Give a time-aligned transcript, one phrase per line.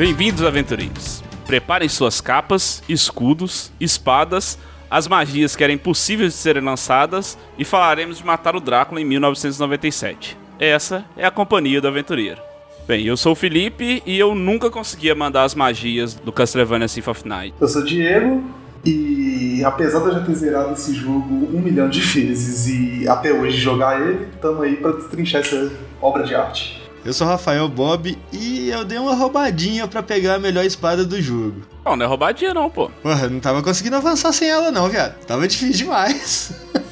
[0.00, 1.22] Bem-vindos, aventureiros.
[1.46, 4.58] Preparem suas capas, escudos, espadas,
[4.90, 9.04] as magias que eram impossíveis de serem lançadas e falaremos de matar o Drácula em
[9.04, 10.38] 1997.
[10.58, 12.40] Essa é a companhia do aventureiro.
[12.88, 17.18] Bem, eu sou o Felipe e eu nunca conseguia mandar as magias do Castlevania Symphony
[17.18, 17.54] of Night.
[17.60, 18.42] Eu sou o Diego
[18.82, 23.34] e apesar de eu já ter zerado esse jogo um milhão de vezes e até
[23.34, 26.79] hoje jogar ele, estamos aí para destrinchar essa obra de arte.
[27.04, 31.20] Eu sou Rafael Bob e eu dei uma roubadinha para pegar a melhor espada do
[31.20, 31.62] jogo.
[31.84, 32.90] Não, não é roubadinha não, pô.
[33.02, 35.14] Porra, não tava conseguindo avançar sem ela não, viado.
[35.24, 36.52] Tava difícil demais.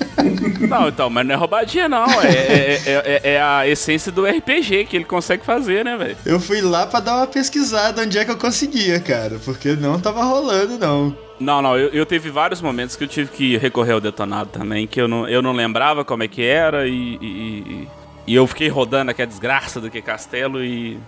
[0.68, 2.04] Não, então, mas não é roubadinha, não.
[2.20, 6.16] É, é, é, é, a essência do RPG que ele consegue fazer, né, velho?
[6.26, 10.00] Eu fui lá pra dar uma pesquisada onde é que eu conseguia, cara, porque não
[10.00, 11.16] tava rolando, não.
[11.38, 14.88] Não, não, eu, eu teve vários momentos que eu tive que recorrer ao detonado também,
[14.88, 17.88] que eu não, eu não lembrava como é que era e, e,
[18.28, 20.98] e eu fiquei rodando aquela desgraça do que castelo e.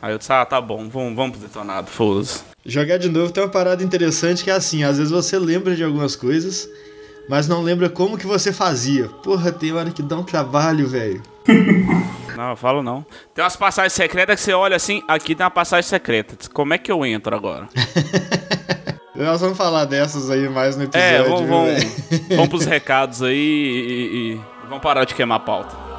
[0.00, 2.42] Aí eu disse, ah, tá bom, vamos, vamos pro detonado, foda-se.
[2.64, 5.84] Jogar de novo tem uma parada interessante que é assim, às vezes você lembra de
[5.84, 6.66] algumas coisas,
[7.28, 9.08] mas não lembra como que você fazia.
[9.22, 11.22] Porra, tem hora que dá um trabalho, velho.
[12.34, 13.04] Não, eu falo não.
[13.34, 16.34] Tem umas passagens secretas que você olha assim, aqui tem uma passagem secreta.
[16.54, 17.68] Como é que eu entro agora?
[19.14, 21.06] Nós vamos falar dessas aí mais no episódio.
[21.06, 25.89] É, vamos, vamos, vamos pros recados aí e, e vamos parar de queimar a pauta.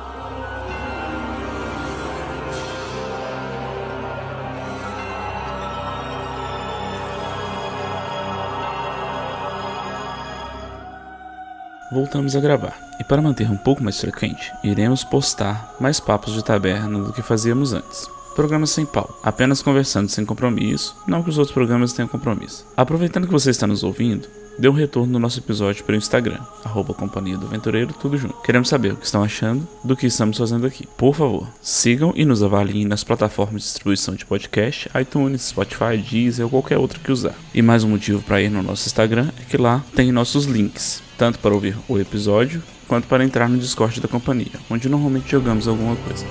[11.91, 16.41] Voltamos a gravar, e para manter um pouco mais frequente, iremos postar mais papos de
[16.41, 18.09] taberna do que fazíamos antes.
[18.33, 22.65] Programas sem pau, apenas conversando sem compromisso, não que os outros programas tenham compromisso.
[22.77, 24.25] Aproveitando que você está nos ouvindo,
[24.57, 28.41] dê um retorno no nosso episódio pelo Instagram, arroba Companhia do Aventureiro, tudo junto.
[28.41, 30.87] Queremos saber o que estão achando do que estamos fazendo aqui.
[30.95, 36.45] Por favor, sigam e nos avaliem nas plataformas de distribuição de podcast, iTunes, Spotify, Deezer
[36.45, 37.35] ou qualquer outra que usar.
[37.53, 41.03] E mais um motivo para ir no nosso Instagram é que lá tem nossos links,
[41.21, 45.67] tanto para ouvir o episódio quanto para entrar no Discord da companhia, onde normalmente jogamos
[45.67, 46.25] alguma coisa.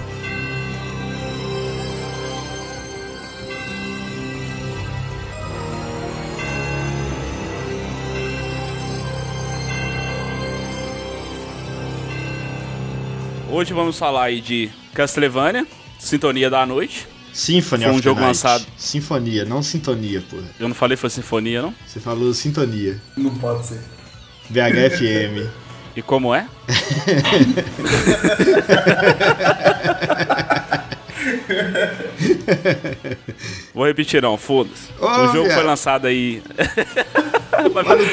[13.48, 15.68] Hoje vamos falar aí de Castlevania,
[16.00, 17.06] Sintonia da Noite.
[17.32, 18.26] Symphony Foi um jogo Night.
[18.26, 18.66] lançado.
[18.76, 20.50] Sinfonia, não sintonia, porra.
[20.58, 21.72] Eu não falei foi Sinfonia, não?
[21.86, 23.00] Você falou sintonia.
[23.16, 23.99] Não pode ser.
[24.50, 25.48] VHFM.
[25.96, 26.46] E como é?
[33.74, 34.88] Vou repetir não, foda-se.
[35.00, 36.42] Ô, o jogo foi lançado aí.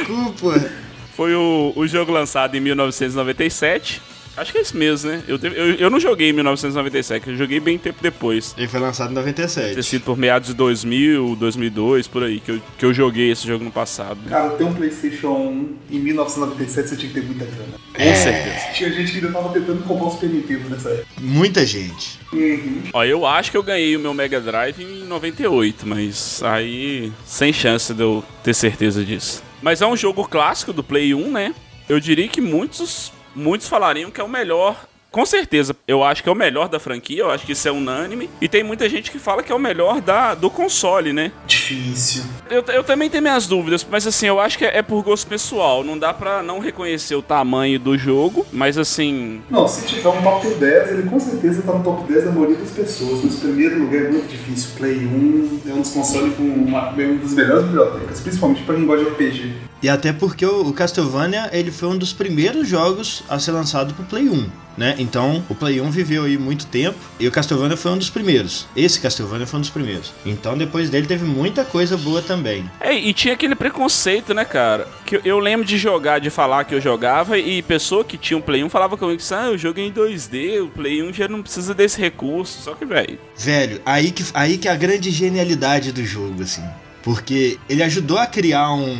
[0.06, 0.72] Cu, porra.
[1.16, 4.02] Foi o, o jogo lançado em 1997.
[4.38, 5.24] Acho que é isso mesmo, né?
[5.28, 8.53] Eu, teve- eu, eu não joguei em 1997, eu joguei bem tempo depois.
[8.58, 9.84] Ele foi lançado em Ter 97.
[9.84, 13.64] sido por meados de 2000, 2002, por aí, que eu, que eu joguei esse jogo
[13.64, 14.20] no passado.
[14.24, 14.30] né?
[14.30, 17.78] Cara, ter um PlayStation 1 em 1997 você tinha que ter muita grana.
[17.98, 18.74] Com certeza.
[18.75, 21.08] Tinha gente que ainda tava tentando comprar um Super Nintendo nessa época.
[21.19, 22.19] Muita gente.
[22.31, 22.81] Uhum.
[22.94, 27.52] Ó, eu acho que eu ganhei o meu Mega Drive em 98, mas aí sem
[27.52, 29.42] chance de eu ter certeza disso.
[29.62, 31.56] Mas é um jogo clássico do Play 1, né?
[31.90, 34.88] Eu diria que muitos, muitos falariam que é o melhor.
[35.12, 37.72] Com certeza, eu acho que é o melhor da franquia, eu acho que isso é
[37.72, 38.29] unânime.
[38.41, 41.31] E tem muita gente que fala que é o melhor da, do console, né?
[41.45, 42.23] Difícil.
[42.50, 45.28] Eu, eu também tenho minhas dúvidas, mas assim, eu acho que é, é por gosto
[45.28, 45.84] pessoal.
[45.84, 50.22] Não dá pra não reconhecer o tamanho do jogo, mas assim, Não, se tiver um
[50.22, 53.24] top 10, ele com certeza tá no top 10 da maioria das pessoas.
[53.24, 54.72] Mas primeiro lugar é muito difícil.
[54.78, 58.85] Play 1 é um dos consoles com uma, uma das melhores bibliotecas, principalmente pra quem
[58.85, 59.53] gosta de RPG.
[59.81, 64.03] E até porque o Castlevania, ele foi um dos primeiros jogos a ser lançado pro
[64.06, 64.95] Play 1, né?
[64.99, 68.67] Então, o Play 1 viveu aí muito tempo e o Castlevania foi um dos primeiros.
[68.75, 70.13] Esse Castlevania foi um dos primeiros.
[70.25, 72.69] Então, depois dele teve muita coisa boa também.
[72.79, 74.88] É, e tinha aquele preconceito, né, cara?
[75.05, 78.41] Que eu, lembro de jogar, de falar que eu jogava, e pessoa que tinha um
[78.41, 81.41] Play 1 falava comigo que, ah, eu joguei em 2D, o Play 1 já não
[81.41, 82.62] precisa desse recurso.
[82.62, 86.63] Só que, velho, Velho, aí que, aí que é a grande genialidade do jogo, assim.
[87.03, 88.97] Porque ele ajudou a criar um,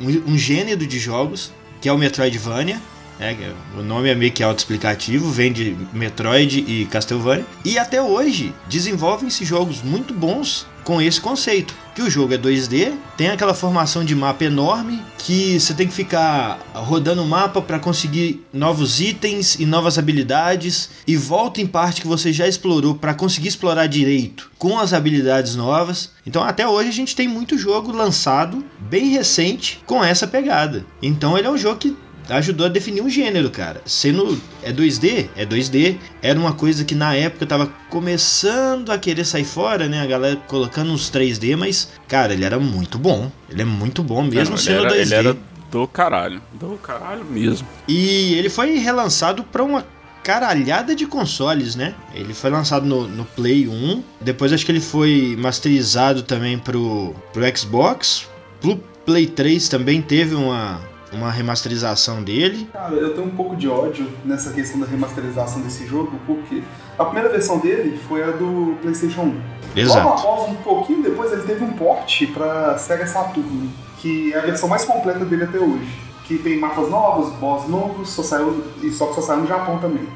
[0.00, 2.80] um, um gênero de jogos, que é o Metroidvania.
[3.18, 3.36] Né?
[3.76, 7.46] O nome é meio que autoexplicativo, vem de Metroid e Castlevania.
[7.64, 11.74] E até hoje desenvolvem-se jogos muito bons com esse conceito.
[11.94, 15.92] Que o jogo é 2D, tem aquela formação de mapa enorme, que você tem que
[15.92, 22.00] ficar rodando o mapa para conseguir novos itens e novas habilidades, e volta em parte
[22.00, 26.10] que você já explorou para conseguir explorar direito com as habilidades novas.
[26.26, 30.86] Então até hoje a gente tem muito jogo lançado bem recente com essa pegada.
[31.02, 31.96] Então ele é um jogo que
[32.36, 33.80] ajudou a definir um gênero, cara.
[33.84, 39.24] Sendo é 2D, é 2D, era uma coisa que na época tava começando a querer
[39.24, 40.02] sair fora, né?
[40.02, 43.30] A galera colocando uns 3D, mas cara, ele era muito bom.
[43.48, 45.00] Ele é muito bom mesmo Não, sendo era, 2D.
[45.00, 45.36] Ele era
[45.70, 46.40] do caralho.
[46.52, 47.66] Do caralho mesmo.
[47.86, 49.84] E ele foi relançado para uma
[50.22, 51.94] caralhada de consoles, né?
[52.14, 57.14] Ele foi lançado no, no Play 1, depois acho que ele foi masterizado também pro,
[57.32, 58.28] pro Xbox,
[58.60, 58.76] pro
[59.06, 60.82] Play 3 também teve uma,
[61.12, 62.68] uma remasterização dele.
[62.72, 66.62] Cara, eu tenho um pouco de ódio nessa questão da remasterização desse jogo, porque
[66.98, 69.24] a primeira versão dele foi a do PlayStation 1.
[69.24, 69.40] Logo
[69.76, 70.08] Exato.
[70.08, 74.68] após, um pouquinho depois, ele teve um port pra Sega Saturn, que é a versão
[74.68, 76.08] mais completa dele até hoje.
[76.24, 79.78] Que tem mapas novos, boss novos, só saiu, e só que só saiu no Japão
[79.78, 80.06] também.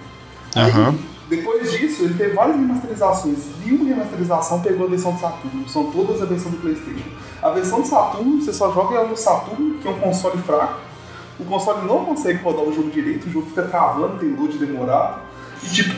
[0.57, 0.89] Aham.
[0.91, 3.39] Aí, depois disso, ele teve várias remasterizações.
[3.65, 5.67] E uma remasterização pegou a versão do Saturno.
[5.67, 7.09] São todas a versão do PlayStation.
[7.41, 10.79] A versão do Saturno, você só joga ela no Saturno, que é um console fraco.
[11.41, 15.23] O console não consegue rodar o jogo direito, o jogo fica travando, tem load demorado.
[15.63, 15.95] E tipo,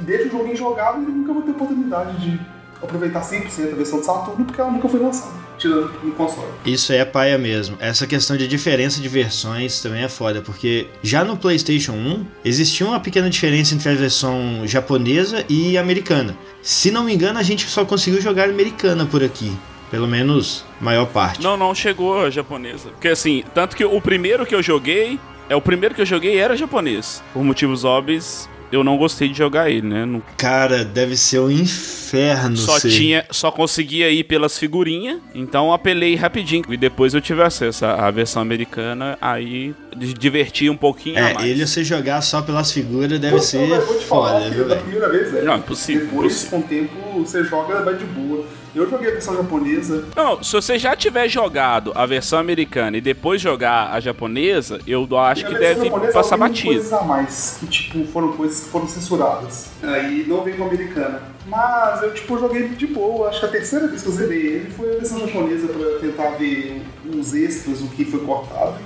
[0.00, 2.40] deixa o jogo injogável e ele nunca vai ter oportunidade de
[2.82, 5.32] aproveitar 100% a versão do Saturno, porque ela nunca foi lançada,
[5.62, 6.48] tirando no console.
[6.66, 7.76] Isso é paia mesmo.
[7.80, 12.86] Essa questão de diferença de versões também é foda, porque já no PlayStation 1 existia
[12.86, 16.36] uma pequena diferença entre a versão japonesa e americana.
[16.60, 19.52] Se não me engano, a gente só conseguiu jogar americana por aqui.
[19.90, 21.42] Pelo menos, maior parte.
[21.42, 22.88] Não, não chegou a japonesa.
[22.90, 25.18] Porque assim, tanto que o primeiro que eu joguei.
[25.48, 27.22] É o primeiro que eu joguei era japonês.
[27.34, 30.04] Por motivos óbvios, eu não gostei de jogar ele, né?
[30.06, 32.56] Não- Cara, deve ser um inferno.
[32.56, 36.64] só ser- tinha, só conseguia ir pelas figurinhas, então apelei rapidinho.
[36.68, 39.74] E depois eu tive acesso à, à versão americana, aí
[40.18, 41.46] diverti um pouquinho a É, mais.
[41.48, 44.62] ele você jogar só pelas figuras deve Eu- ser eu vou te falar foda, viu,
[44.66, 44.80] da velho?
[44.86, 45.42] primeira vez é.
[45.42, 46.50] Não, impossível, Depois, impossível.
[46.58, 48.44] com o tempo, você joga vai de boa.
[48.74, 53.02] Eu joguei a versão japonesa, Não, se você já tiver jogado a versão americana e
[53.02, 56.68] depois jogar a japonesa, eu acho que deve passar batido.
[56.68, 59.68] coisas a mais, que tipo, foram coisas que foram censuradas.
[59.82, 61.22] Aí não veio com a americana.
[61.46, 63.28] Mas eu tipo, joguei de boa.
[63.28, 66.30] Acho que a terceira vez que eu zerei ele foi a versão japonesa pra tentar
[66.30, 68.76] ver uns extras, o que foi cortado.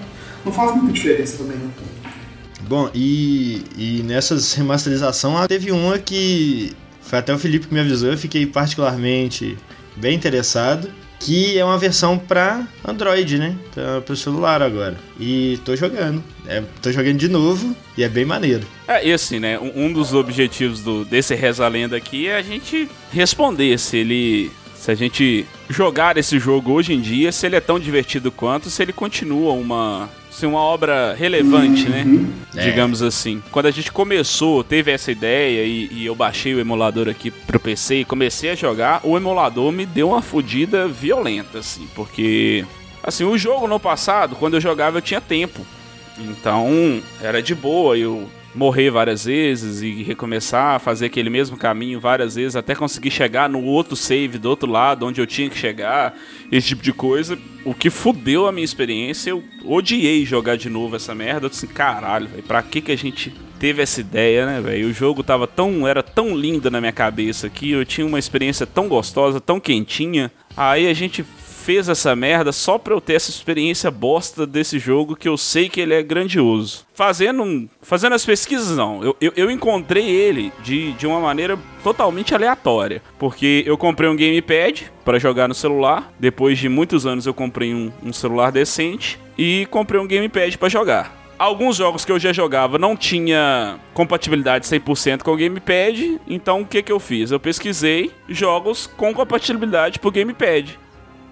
[0.44, 1.70] Não faz muita diferença também, né?
[2.62, 7.78] Bom, e, e nessas remasterizações ah, teve uma que foi até o Felipe que me
[7.78, 9.56] avisou, eu fiquei particularmente
[9.96, 13.56] bem interessado, que é uma versão pra Android, né?
[13.74, 14.96] Pra, pro celular agora.
[15.18, 16.22] E tô jogando.
[16.46, 18.66] É, tô jogando de novo e é bem maneiro.
[18.86, 19.58] É, e assim, né?
[19.58, 24.50] Um um dos objetivos do, desse Reza Lenda aqui é a gente responder se ele.
[24.74, 28.70] Se a gente jogar esse jogo hoje em dia, se ele é tão divertido quanto,
[28.70, 30.08] se ele continua uma.
[30.36, 32.04] Se uma obra relevante, né?
[32.54, 32.62] É.
[32.62, 33.42] Digamos assim.
[33.50, 37.58] Quando a gente começou, teve essa ideia e, e eu baixei o emulador aqui pro
[37.58, 42.66] PC e comecei a jogar, o emulador me deu uma fodida violenta, assim, porque.
[43.02, 45.64] Assim, o jogo no passado, quando eu jogava, eu tinha tempo.
[46.18, 52.34] Então, era de boa eu morrer várias vezes e recomeçar, fazer aquele mesmo caminho várias
[52.34, 56.16] vezes até conseguir chegar no outro save do outro lado, onde eu tinha que chegar,
[56.50, 57.38] esse tipo de coisa.
[57.64, 61.46] O que fudeu a minha experiência, eu odiei jogar de novo essa merda.
[61.46, 64.88] Eu disse, caralho, velho, pra que que a gente teve essa ideia, né, velho?
[64.88, 68.66] O jogo tava tão, era tão lindo na minha cabeça aqui, eu tinha uma experiência
[68.66, 70.32] tão gostosa, tão quentinha.
[70.56, 71.24] Aí a gente
[71.66, 75.68] fez essa merda só pra eu ter essa experiência bosta desse jogo que eu sei
[75.68, 76.86] que ele é grandioso.
[76.94, 79.02] Fazendo, fazendo as pesquisas, não.
[79.02, 83.02] Eu, eu, eu encontrei ele de, de uma maneira totalmente aleatória.
[83.18, 86.12] Porque eu comprei um gamepad pra jogar no celular.
[86.20, 89.18] Depois de muitos anos eu comprei um, um celular decente.
[89.36, 91.26] E comprei um gamepad pra jogar.
[91.36, 96.66] Alguns jogos que eu já jogava não tinha compatibilidade 100% com o gamepad, então o
[96.66, 97.30] que que eu fiz?
[97.30, 100.78] Eu pesquisei jogos com compatibilidade pro gamepad.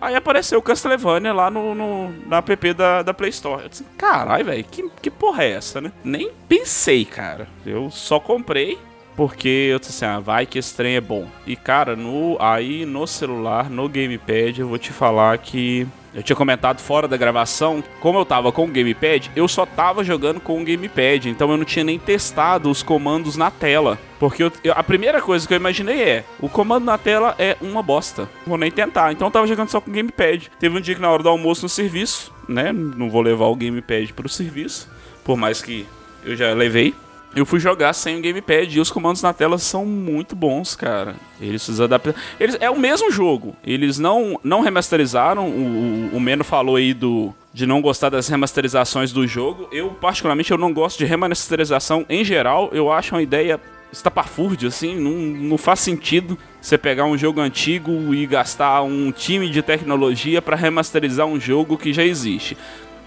[0.05, 3.63] Aí apareceu o Castlevania lá no, no- na app da, da Play Store.
[3.63, 5.91] Eu disse, caralho, velho, que, que porra é essa, né?
[6.05, 7.49] Nem pensei, cara.
[7.65, 8.79] Eu só comprei
[9.17, 11.27] porque eu disse assim, ah, vai que esse trem é bom.
[11.47, 15.87] E, cara, no, aí no celular, no gamepad, eu vou te falar que...
[16.15, 20.05] Eu tinha comentado fora da gravação, como eu tava com o gamepad, eu só tava
[20.05, 23.99] jogando com o gamepad, então eu não tinha nem testado os comandos na tela.
[24.21, 27.57] Porque eu- eu- a primeira coisa que eu imaginei é, o comando na tela é
[27.61, 28.29] uma bosta.
[28.47, 29.13] Vou nem tentar.
[29.13, 30.51] Então eu tava jogando só com o gamepad.
[30.61, 32.73] Teve um dia que na hora do almoço no serviço, né?
[32.73, 34.89] Não vou levar o gamepad pro serviço,
[35.25, 35.85] por mais que
[36.25, 36.95] eu já levei.
[37.37, 41.17] Eu fui jogar sem o gamepad e os comandos na tela são muito bons, cara.
[41.41, 42.15] Eles se adaptam.
[42.39, 43.57] Eles, é o mesmo jogo.
[43.65, 45.49] Eles não, não remasterizaram.
[45.49, 49.69] O, o, Meno falou aí do, de não gostar das remasterizações do jogo.
[49.73, 52.71] Eu, particularmente, eu não gosto de remasterização em geral.
[52.73, 53.61] Eu acho uma ideia
[53.91, 54.95] estapafúrdia, assim.
[54.95, 60.41] Não, não faz sentido você pegar um jogo antigo e gastar um time de tecnologia
[60.41, 62.57] para remasterizar um jogo que já existe.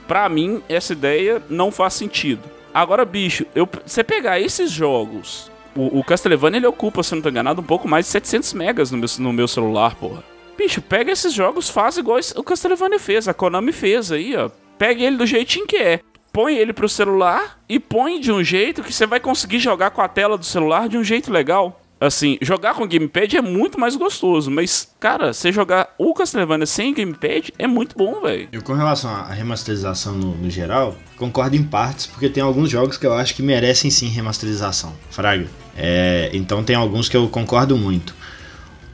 [0.06, 2.42] Pra mim, essa ideia não faz sentido.
[2.74, 5.52] Agora, bicho, eu, você pegar esses jogos.
[5.76, 8.92] O, o Castlevania ele ocupa, se não tô enganado, um pouco mais de 700 megas
[8.92, 10.24] no meu, no meu celular, porra.
[10.58, 14.50] Bicho, pega esses jogos, faz igual o Castlevania fez, a Konami fez aí, ó.
[14.78, 16.00] Pega ele do jeitinho que é.
[16.34, 20.02] Põe ele pro celular e põe de um jeito que você vai conseguir jogar com
[20.02, 21.82] a tela do celular de um jeito legal.
[22.00, 26.94] Assim, jogar com gamepad é muito mais gostoso, mas, cara, você jogar o Castlevania sem
[26.94, 28.48] gamepad é muito bom, velho.
[28.52, 32.98] Eu, com relação à remasterização no, no, geral, concordo em partes, porque tem alguns jogos
[32.98, 34.94] que eu acho que merecem sim remasterização.
[35.10, 35.48] Fraga.
[35.76, 38.14] É, então tem alguns que eu concordo muito.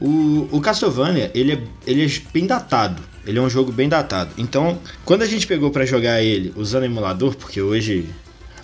[0.00, 3.02] O, o Castlevania, ele é, ele é bem datado.
[3.26, 4.32] Ele é um jogo bem datado.
[4.36, 8.08] Então, quando a gente pegou para jogar ele usando emulador, porque hoje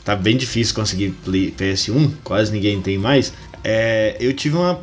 [0.04, 3.32] tá bem difícil conseguir PS1, quase ninguém tem mais,
[3.64, 4.80] é, eu tive uma,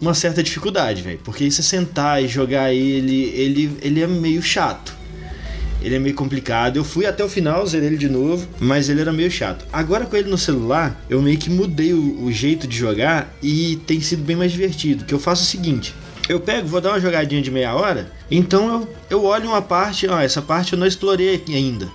[0.00, 1.20] uma certa dificuldade, velho.
[1.24, 4.96] Porque você sentar e jogar ele, ele, ele é meio chato.
[5.80, 6.76] Ele é meio complicado.
[6.76, 9.64] Eu fui até o final, zerei ele de novo, mas ele era meio chato.
[9.72, 13.76] Agora com ele no celular, eu meio que mudei o, o jeito de jogar e
[13.86, 15.04] tem sido bem mais divertido.
[15.04, 15.94] Que eu faço o seguinte:
[16.28, 20.08] eu pego, vou dar uma jogadinha de meia hora, então eu, eu olho uma parte,
[20.08, 21.88] ó, essa parte eu não explorei ainda.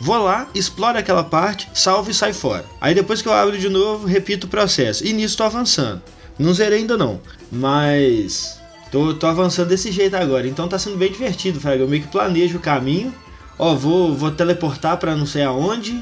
[0.00, 2.64] Vou lá, exploro aquela parte, salvo e sai fora.
[2.80, 5.04] Aí depois que eu abro de novo, repito o processo.
[5.04, 6.00] E nisso tô avançando.
[6.38, 8.60] Não zerei ainda não, mas
[8.92, 10.46] tô, tô avançando desse jeito agora.
[10.46, 11.82] Então tá sendo bem divertido, Fraga.
[11.82, 13.12] Eu meio que planejo o caminho.
[13.58, 16.00] Ó, vou, vou teleportar para não sei aonde,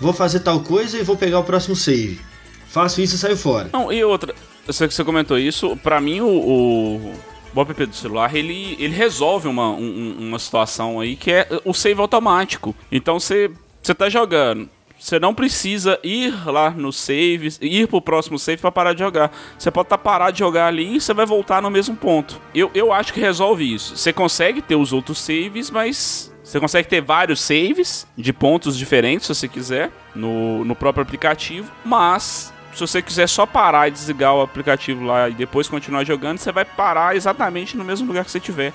[0.00, 2.20] vou fazer tal coisa e vou pegar o próximo save.
[2.68, 3.70] Faço isso e saio fora.
[3.72, 4.34] Não, e outra,
[4.66, 7.12] você, você comentou isso, pra mim o, o,
[7.60, 11.72] o app do celular, ele, ele resolve uma, um, uma situação aí que é o
[11.72, 12.74] save automático.
[12.90, 13.50] Então você,
[13.82, 18.72] você tá jogando, você não precisa ir lá no save, ir pro próximo save para
[18.72, 19.30] parar de jogar.
[19.58, 22.40] Você pode estar tá parado de jogar ali e você vai voltar no mesmo ponto.
[22.54, 23.96] Eu, eu acho que resolve isso.
[23.96, 29.26] Você consegue ter os outros saves, mas você consegue ter vários saves de pontos diferentes,
[29.26, 34.34] se você quiser, no, no próprio aplicativo, mas se você quiser só parar e desligar
[34.34, 38.30] o aplicativo lá e depois continuar jogando, você vai parar exatamente no mesmo lugar que
[38.30, 38.70] você tiver.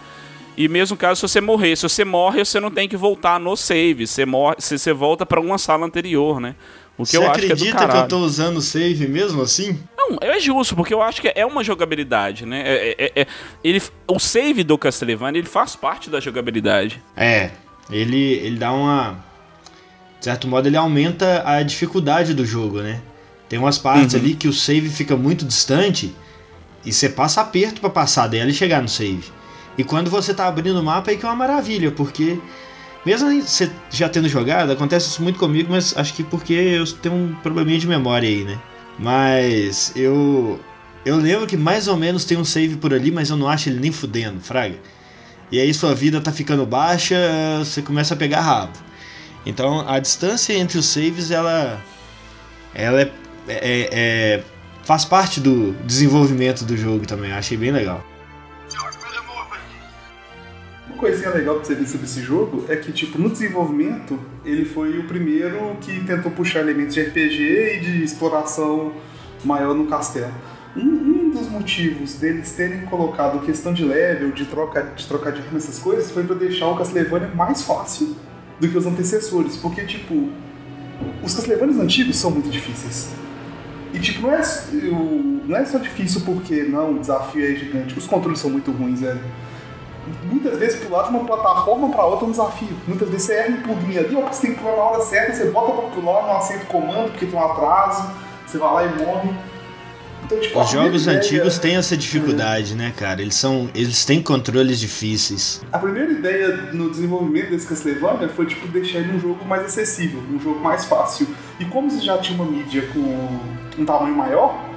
[0.58, 3.56] E mesmo caso se você morrer, se você morre, você não tem que voltar no
[3.56, 6.56] save, você morre, você, volta para uma sala anterior, né?
[6.98, 7.92] O que você eu acho que é do caralho.
[7.92, 9.80] que eu tô usando o save mesmo assim?
[9.96, 12.64] Não, é justo, porque eu acho que é uma jogabilidade, né?
[12.66, 13.28] É, é, é,
[13.64, 17.02] ele, o save do Castlevania, ele faz parte da jogabilidade.
[17.16, 17.52] É,
[17.90, 19.24] ele, ele dá uma...
[20.18, 23.02] De certo modo, ele aumenta a dificuldade do jogo, né?
[23.52, 24.22] Tem umas partes uhum.
[24.22, 26.16] ali que o save fica muito distante
[26.86, 29.26] e você passa aperto para passar dela e chegar no save.
[29.78, 32.40] E quando você tá abrindo o mapa, aí que é uma maravilha, porque
[33.06, 37.14] mesmo você já tendo jogado, acontece isso muito comigo, mas acho que porque eu tenho
[37.14, 38.58] um probleminha de memória aí, né?
[38.98, 40.58] Mas eu
[41.04, 43.68] eu lembro que mais ou menos tem um save por ali, mas eu não acho
[43.68, 44.78] ele nem fudendo, fraga.
[45.52, 47.18] E aí sua vida tá ficando baixa,
[47.60, 48.80] você começa a pegar rabo.
[49.46, 51.84] Então a distância entre os saves ela
[52.74, 53.12] ela é
[53.48, 54.44] é, é, é,
[54.84, 57.32] faz parte do desenvolvimento do jogo também.
[57.32, 58.04] Achei bem legal.
[60.88, 64.66] Uma coisinha legal pra você ver sobre esse jogo é que, tipo, no desenvolvimento, ele
[64.66, 68.94] foi o primeiro que tentou puxar elementos de RPG e de exploração
[69.44, 70.32] maior no castelo.
[70.76, 75.42] Um, um, dos motivos deles terem colocado questão de level, de troca de, trocar de
[75.42, 78.16] arma, essas coisas, foi para deixar o Castlevania mais fácil
[78.60, 79.58] do que os antecessores.
[79.58, 80.30] Porque, tipo,
[81.24, 83.21] os Castlevanias antigos são muito difíceis.
[83.94, 84.42] E tipo, não é,
[85.46, 87.98] não é só difícil porque não, o desafio é gigante.
[87.98, 89.22] Os controles são muito ruins, velho.
[90.24, 92.76] Muitas vezes pular de uma plataforma para outra é um desafio.
[92.88, 95.34] Muitas vezes você erra um pulinho ali, ó, você tem que pular na hora certa,
[95.34, 98.10] você bota pra pular, não aceita o comando porque tem um atraso,
[98.46, 99.30] você vai lá e morre.
[100.32, 101.18] Então, tipo, Os jogos ideia...
[101.18, 102.76] antigos têm essa dificuldade, é.
[102.76, 103.22] né, cara?
[103.22, 103.70] Eles são.
[103.76, 105.62] Eles têm controles difíceis.
[105.74, 110.22] A primeira ideia no desenvolvimento desse Castlevania foi tipo deixar ele um jogo mais acessível,
[110.32, 111.28] um jogo mais fácil.
[111.60, 113.02] E como você já tinha uma mídia com
[113.78, 114.70] um tamanho maior,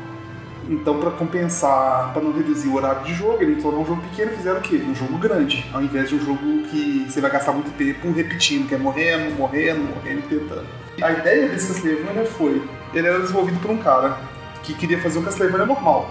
[0.68, 4.32] então para compensar, para não reduzir o horário de jogo, eles tornaram um jogo pequeno
[4.32, 4.82] fizeram o quê?
[4.88, 8.66] Um jogo grande, ao invés de um jogo que você vai gastar muito tempo repetindo,
[8.66, 10.66] que é morrendo, morrendo, morrendo e tentando.
[11.00, 14.16] A ideia desse Castlevania foi, ele era desenvolvido por um cara
[14.64, 16.10] que queria fazer um Castlevania normal.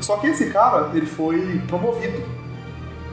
[0.00, 2.22] Só que esse cara, ele foi promovido.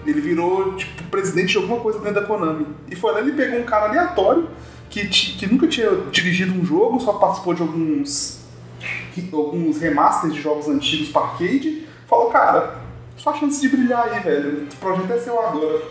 [0.05, 2.67] Ele virou, tipo, presidente de alguma coisa dentro da Konami.
[2.89, 4.47] E foi lá, ele pegou um cara aleatório,
[4.89, 8.41] que, que nunca tinha dirigido um jogo, só participou de alguns,
[9.33, 11.87] alguns remasters de jogos antigos para arcade.
[12.07, 12.75] Falou, cara,
[13.17, 14.67] só chance de brilhar aí, velho.
[14.71, 15.81] O projeto é seu agora.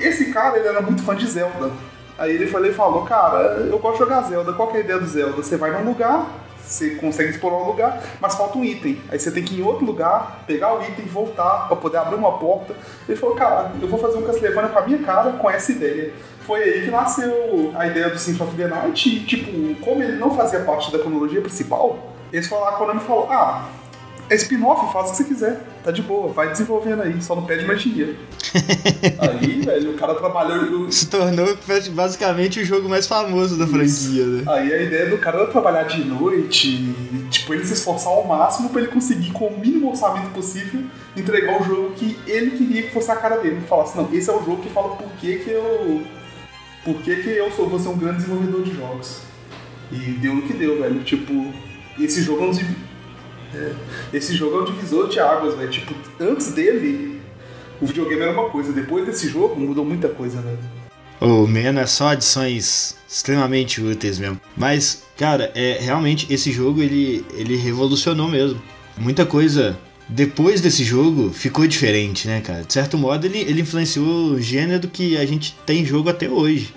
[0.00, 1.70] Esse cara, ele era muito fã de Zelda.
[2.18, 5.06] Aí ele e falou, cara, eu gosto de jogar Zelda, qual é a ideia do
[5.06, 5.36] Zelda?
[5.36, 6.26] Você vai num lugar,
[6.68, 9.00] você consegue explorar um lugar, mas falta um item.
[9.10, 12.16] Aí você tem que ir em outro lugar, pegar o item, voltar para poder abrir
[12.16, 12.74] uma porta.
[13.08, 16.12] Ele falou, cara, eu vou fazer um Castlevania com a minha cara, com essa ideia.
[16.40, 20.16] Foi aí que nasceu a ideia do Symphony of the Night e, tipo, como ele
[20.16, 21.98] não fazia parte da cronologia principal,
[22.32, 23.66] eles falaram, a Konami falou, ah,
[24.30, 25.60] é spin-off, faz o que você quiser.
[25.82, 28.16] Tá de boa, vai desenvolvendo aí, só não pede mais dinheiro.
[29.18, 30.90] aí, velho, o cara trabalhou.
[30.90, 31.56] Se tornou
[31.92, 34.42] basicamente o jogo mais famoso da franquia, né?
[34.46, 36.94] Aí a ideia do cara era trabalhar de noite,
[37.30, 40.82] tipo, ele se esforçar ao máximo pra ele conseguir, com o mínimo orçamento possível,
[41.16, 43.56] entregar o jogo que ele queria que fosse a cara dele.
[43.56, 46.02] Ele falasse, não, esse é o jogo que fala por que, que eu.
[46.84, 49.20] Por que, que eu sou, vou ser um grande desenvolvedor de jogos.
[49.90, 51.02] E deu no que deu, velho.
[51.02, 51.52] Tipo,
[51.98, 52.87] esse jogo é um é.
[54.12, 55.70] Esse jogo é um divisor de águas, velho.
[55.70, 57.20] Tipo, antes dele,
[57.80, 58.72] o videogame era uma coisa.
[58.72, 60.58] Depois desse jogo, mudou muita coisa, velho.
[61.20, 64.40] O Meno é só adições extremamente úteis mesmo.
[64.56, 68.60] Mas, cara, é realmente esse jogo ele, ele revolucionou mesmo.
[68.96, 69.78] Muita coisa
[70.08, 72.62] depois desse jogo ficou diferente, né, cara?
[72.62, 76.72] De certo modo, ele, ele influenciou o gênero que a gente tem jogo até hoje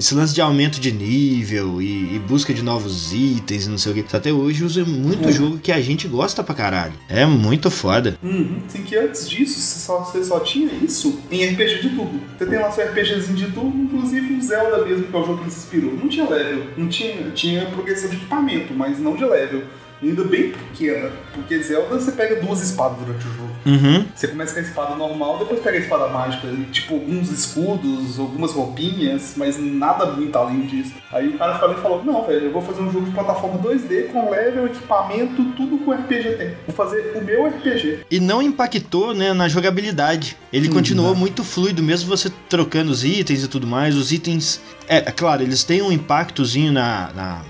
[0.00, 3.92] esse lance de aumento de nível e, e, busca de novos itens e não sei
[3.92, 4.16] o que.
[4.16, 5.32] Até hoje usa muito uhum.
[5.32, 6.94] jogo que a gente gosta pra caralho.
[7.06, 8.18] É muito foda.
[8.22, 8.62] Uhum.
[8.66, 12.18] Sim, que antes disso você só, você só tinha isso em RPG de tubo.
[12.38, 15.36] Você tem lá seu RPGzinho de tubo, inclusive o Zelda mesmo, que é o jogo
[15.36, 15.92] que ele se inspirou.
[15.92, 19.64] Não tinha level, não tinha, tinha progressão de equipamento, mas não de level
[20.02, 21.10] ainda bem pequena.
[21.34, 23.50] Porque Zelda você pega duas espadas durante o jogo.
[23.66, 24.06] Uhum.
[24.14, 26.48] Você começa com a espada normal, depois pega a espada mágica.
[26.72, 30.94] Tipo, alguns escudos, algumas roupinhas, mas nada muito além disso.
[31.12, 34.08] Aí o cara falou, falou: Não, velho, eu vou fazer um jogo de plataforma 2D
[34.08, 36.54] com level, equipamento, tudo que o RPG tem.
[36.66, 38.06] Vou fazer o meu RPG.
[38.10, 40.36] E não impactou né, na jogabilidade.
[40.52, 41.16] Ele hum, continuou não.
[41.16, 43.96] muito fluido, mesmo você trocando os itens e tudo mais.
[43.96, 44.60] Os itens.
[44.88, 47.42] É, é claro, eles têm um impactozinho na, na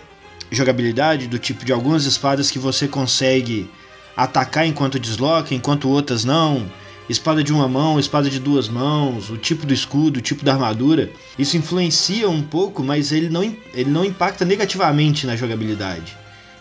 [0.51, 3.71] jogabilidade, do tipo de algumas espadas que você consegue
[4.17, 6.71] atacar enquanto desloca, enquanto outras não.
[7.09, 10.53] Espada de uma mão, espada de duas mãos, o tipo do escudo, o tipo da
[10.53, 11.11] armadura.
[11.39, 13.43] Isso influencia um pouco, mas ele não,
[13.75, 16.17] ele não impacta negativamente na jogabilidade.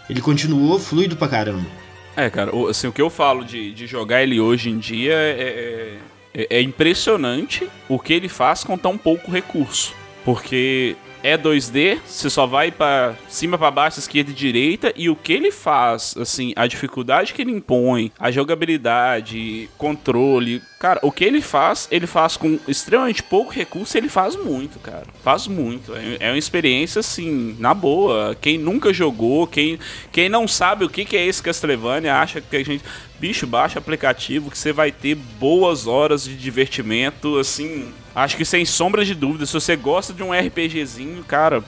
[0.10, 1.68] Ele continuou fluido pra caramba.
[2.16, 6.00] É, cara, assim, o que eu falo de, de jogar ele hoje em dia é,
[6.33, 9.94] é, é impressionante o que ele faz com tão pouco recurso.
[10.25, 15.16] Porque é 2D, você só vai para cima, para baixo, esquerda e direita, e o
[15.16, 21.24] que ele faz, assim, a dificuldade que ele impõe, a jogabilidade, controle, cara, o que
[21.24, 25.05] ele faz, ele faz com extremamente pouco recurso, ele faz muito, cara.
[25.22, 25.94] Faz muito.
[25.96, 28.36] É, é uma experiência, assim, na boa.
[28.40, 29.77] Quem nunca jogou, quem,
[30.12, 32.84] quem não sabe o que, que é esse Castlevania, acha que a gente.
[33.20, 38.66] Bicho, baixa aplicativo que você vai ter boas horas de divertimento, assim, Acho que sem
[38.66, 41.64] sombra de dúvida, se você gosta de um RPGzinho, cara,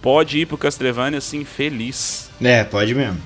[0.00, 2.30] pode ir pro Castlevania assim, feliz.
[2.40, 3.20] É, pode mesmo.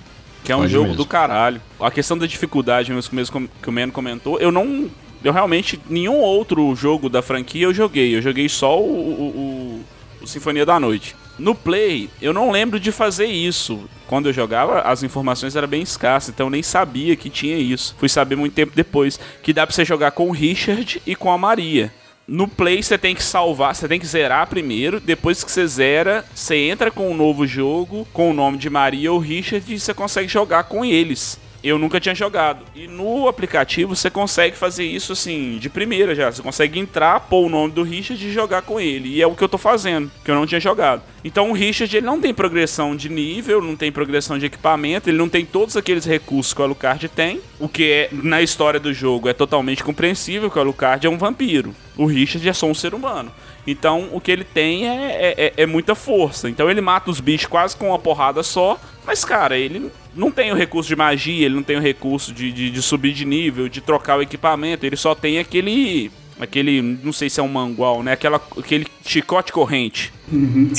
[0.45, 0.97] Que é um pode jogo mesmo.
[0.97, 1.61] do caralho.
[1.79, 4.89] A questão da dificuldade mesmo que o Meno comentou, eu não.
[5.23, 5.79] Eu realmente.
[5.91, 8.17] Nenhum outro jogo da franquia eu joguei.
[8.17, 9.85] Eu joguei só o, o,
[10.21, 11.15] o, o Sinfonia da Noite.
[11.41, 13.89] No Play, eu não lembro de fazer isso.
[14.07, 17.97] Quando eu jogava, as informações eram bem escassas, então eu nem sabia que tinha isso.
[17.99, 19.19] Fui saber muito tempo depois.
[19.43, 21.91] Que dá pra você jogar com o Richard e com a Maria.
[22.29, 25.01] No Play você tem que salvar, você tem que zerar primeiro.
[25.01, 29.11] Depois que você zera, você entra com um novo jogo, com o nome de Maria
[29.11, 32.65] ou Richard, e você consegue jogar com eles eu nunca tinha jogado.
[32.75, 36.31] E no aplicativo você consegue fazer isso assim, de primeira já.
[36.31, 39.09] Você consegue entrar, pôr o nome do Richard e jogar com ele.
[39.11, 41.03] E é o que eu tô fazendo, que eu não tinha jogado.
[41.23, 45.19] Então o Richard ele não tem progressão de nível, não tem progressão de equipamento, ele
[45.19, 47.41] não tem todos aqueles recursos que o Alucard tem.
[47.59, 51.19] O que é, na história do jogo, é totalmente compreensível, que o Alucard é um
[51.19, 51.75] vampiro.
[51.97, 53.31] O Richard é só um ser humano.
[53.67, 56.49] Então o que ele tem é, é, é, é muita força.
[56.49, 58.79] Então ele mata os bichos quase com uma porrada só.
[59.07, 62.53] Mas, cara, ele não tem o recurso de magia, ele não tem o recurso de,
[62.53, 67.13] de, de subir de nível, de trocar o equipamento, ele só tem aquele aquele, não
[67.13, 68.13] sei se é um mangual, né?
[68.13, 70.13] Aquela, aquele chicote corrente.
[70.33, 70.73] Uhum.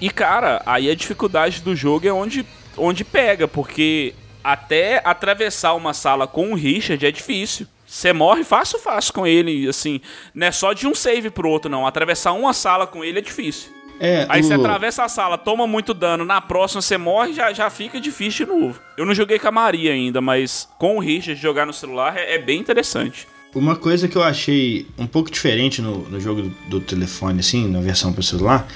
[0.00, 5.92] E cara, aí a dificuldade do jogo é onde, onde pega, porque até atravessar uma
[5.92, 7.66] sala com o Richard é difícil.
[7.92, 10.00] Você morre fácil, fácil com ele, assim.
[10.34, 11.86] Não é só de um save pro outro, não.
[11.86, 13.70] Atravessar uma sala com ele é difícil.
[14.00, 14.44] É, Aí o...
[14.44, 18.46] você atravessa a sala, toma muito dano, na próxima você morre já já fica difícil
[18.46, 18.80] de novo.
[18.96, 22.36] Eu não joguei com a Maria ainda, mas com o Richard jogar no celular é,
[22.36, 23.28] é bem interessante.
[23.54, 27.68] Uma coisa que eu achei um pouco diferente no, no jogo do, do telefone, assim,
[27.68, 28.66] na versão para celular,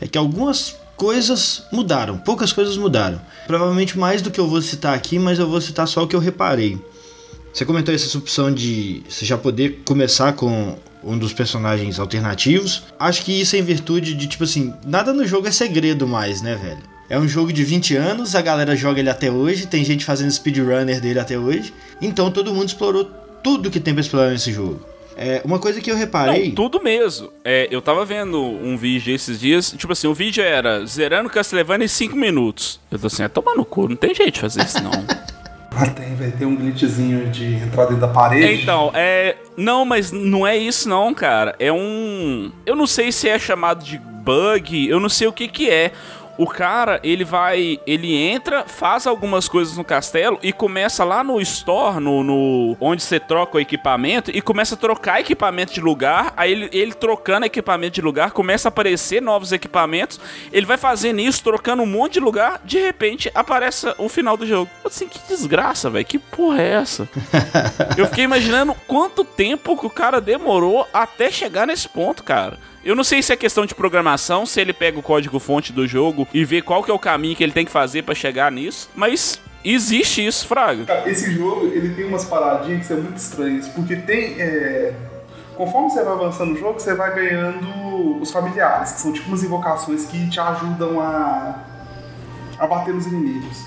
[0.00, 3.20] é que algumas coisas mudaram, poucas coisas mudaram.
[3.46, 6.16] Provavelmente mais do que eu vou citar aqui, mas eu vou citar só o que
[6.16, 6.76] eu reparei.
[7.54, 12.82] Você comentou essa opção de você já poder começar com um dos personagens alternativos.
[12.98, 16.42] Acho que isso é em virtude de, tipo assim, nada no jogo é segredo mais,
[16.42, 16.82] né, velho?
[17.08, 20.32] É um jogo de 20 anos, a galera joga ele até hoje, tem gente fazendo
[20.32, 21.72] speedrunner dele até hoje.
[22.02, 23.08] Então todo mundo explorou
[23.40, 24.80] tudo que tem pra explorar nesse jogo.
[25.16, 26.48] É, uma coisa que eu reparei.
[26.48, 27.30] Não, tudo mesmo.
[27.44, 31.84] É, eu tava vendo um vídeo esses dias, tipo assim, o vídeo era zerando Castlevania
[31.84, 32.80] em 5 minutos.
[32.90, 34.90] Eu tô assim, é tomar no cu, não tem jeito de fazer isso não.
[35.76, 36.32] Ah, tem, velho.
[36.32, 38.62] Tem um glitchzinho de entrar dentro da parede.
[38.62, 39.36] Então, é.
[39.56, 41.54] Não, mas não é isso, não, cara.
[41.58, 42.50] É um.
[42.64, 45.92] Eu não sei se é chamado de bug, eu não sei o que que é.
[46.36, 47.80] O cara, ele vai.
[47.86, 53.02] Ele entra, faz algumas coisas no castelo e começa lá no store, no, no onde
[53.02, 56.32] você troca o equipamento, e começa a trocar equipamento de lugar.
[56.36, 60.20] Aí ele, ele trocando equipamento de lugar, começa a aparecer novos equipamentos.
[60.52, 62.60] Ele vai fazendo isso, trocando um monte de lugar.
[62.64, 64.70] De repente, aparece o final do jogo.
[64.84, 66.04] Assim, que desgraça, velho.
[66.04, 67.08] Que porra é essa?
[67.96, 72.58] Eu fiquei imaginando quanto tempo que o cara demorou até chegar nesse ponto, cara.
[72.84, 76.28] Eu não sei se é questão de programação, se ele pega o código-fonte do jogo
[76.34, 78.90] e vê qual que é o caminho que ele tem que fazer para chegar nisso,
[78.94, 80.84] mas existe isso, Fraga.
[80.84, 84.38] Cara, esse jogo, ele tem umas paradinhas que são muito estranhas, porque tem...
[84.38, 84.92] É...
[85.56, 89.42] Conforme você vai avançando no jogo, você vai ganhando os familiares, que são tipo umas
[89.42, 91.60] invocações que te ajudam a,
[92.58, 93.58] a bater nos inimigos.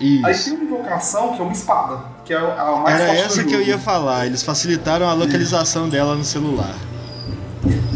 [0.00, 0.26] Isso.
[0.26, 3.26] Aí tem uma invocação que é uma espada, que é a mais Era forte do
[3.26, 6.74] essa que eu ia falar, eles facilitaram a localização dela no celular.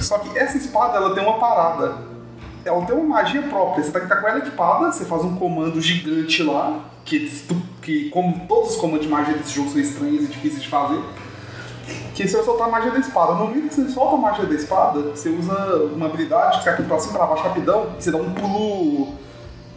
[0.04, 1.96] Só que essa espada, ela tem uma parada.
[2.64, 3.82] Ela tem uma magia própria.
[3.82, 7.30] Você tá, tá com ela equipada, você faz um comando gigante lá, que,
[7.82, 11.02] que como todos os comandos de magia desse jogo são estranhos e difíceis de fazer,
[12.14, 13.32] que você vai soltar a magia da espada.
[13.32, 16.74] No momento que você solta a magia da espada, você usa uma habilidade que sai
[16.74, 19.14] aqui pra cima pra baixo rapidão, e você dá um pulo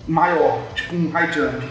[0.07, 1.69] maior, tipo um high jump.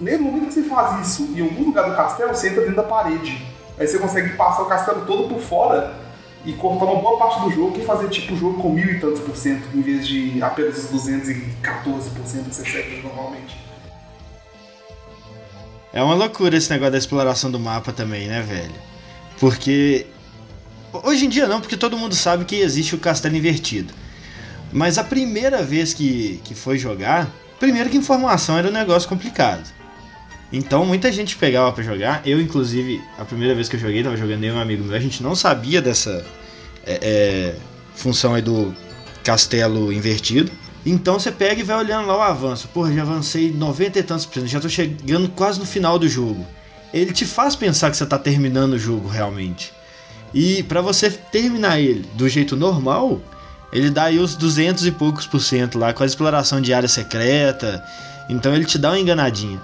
[0.00, 2.82] No momento que você faz isso em algum lugar do castelo, você entra dentro da
[2.82, 3.46] parede.
[3.78, 6.03] Aí você consegue passar o castelo todo por fora
[6.44, 9.00] e cortar uma boa parte do jogo e fazer tipo o jogo com mil e
[9.00, 13.56] tantos por cento, em vez de apenas os 214 por cento que você segue normalmente.
[15.92, 18.74] É uma loucura esse negócio da exploração do mapa também, né, velho?
[19.38, 20.06] Porque.
[20.92, 23.92] Hoje em dia não, porque todo mundo sabe que existe o castelo invertido.
[24.72, 29.72] Mas a primeira vez que, que foi jogar, primeiro que informação era um negócio complicado.
[30.56, 32.22] Então muita gente pegava pra jogar.
[32.24, 34.96] Eu, inclusive, a primeira vez que eu joguei, tava jogando eu e um amigo meu,
[34.96, 36.24] a gente não sabia dessa
[36.86, 37.54] é, é,
[37.96, 38.72] função aí do
[39.24, 40.52] castelo invertido.
[40.86, 42.68] Então você pega e vai olhando lá o avanço.
[42.68, 46.08] Porra, já avancei 90 e tantos por cento, já tô chegando quase no final do
[46.08, 46.46] jogo.
[46.92, 49.72] Ele te faz pensar que você tá terminando o jogo realmente.
[50.32, 53.20] E para você terminar ele do jeito normal,
[53.72, 56.88] ele dá aí os 200 e poucos por cento lá, com a exploração de área
[56.88, 57.84] secreta.
[58.28, 59.60] Então ele te dá uma enganadinha.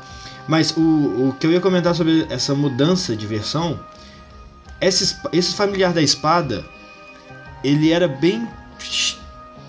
[0.50, 3.78] Mas o, o que eu ia comentar sobre essa mudança de versão,
[4.80, 6.64] esse, esse familiar da espada,
[7.62, 8.48] ele era bem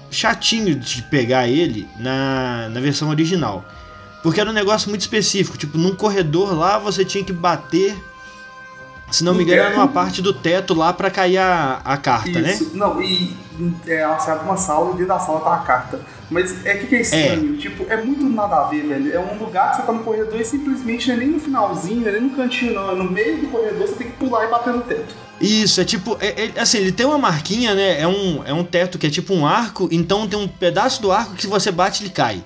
[0.09, 3.63] chatinho de pegar ele na, na versão original.
[4.23, 7.95] Porque era um negócio muito específico, tipo, num corredor lá você tinha que bater,
[9.11, 12.39] se não me engano, era numa parte do teto lá pra cair a, a carta,
[12.39, 12.53] né?
[12.53, 13.35] Isso, não, e
[13.87, 15.99] é, você abre uma sala e dentro da sala tá a carta.
[16.29, 19.13] Mas é que, que é estranho, tipo, é muito nada a ver, velho.
[19.13, 21.99] É um lugar que você tá no corredor e simplesmente não é nem no finalzinho,
[22.01, 22.89] não é nem no cantinho, não.
[22.91, 25.13] É no meio do corredor, você tem que pular e bater no teto.
[25.41, 27.99] Isso, é tipo, é- é- assim, ele tem uma marquinha, né?
[27.99, 31.11] É um, é um teto que é tipo um arco, então tem um pedaço do
[31.11, 32.41] arco que se você bate ele cai.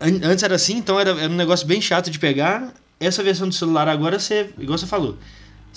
[0.00, 2.72] An- Antes era assim, então era, era um negócio bem chato de pegar.
[2.98, 5.16] Essa versão do celular agora, você, igual você falou,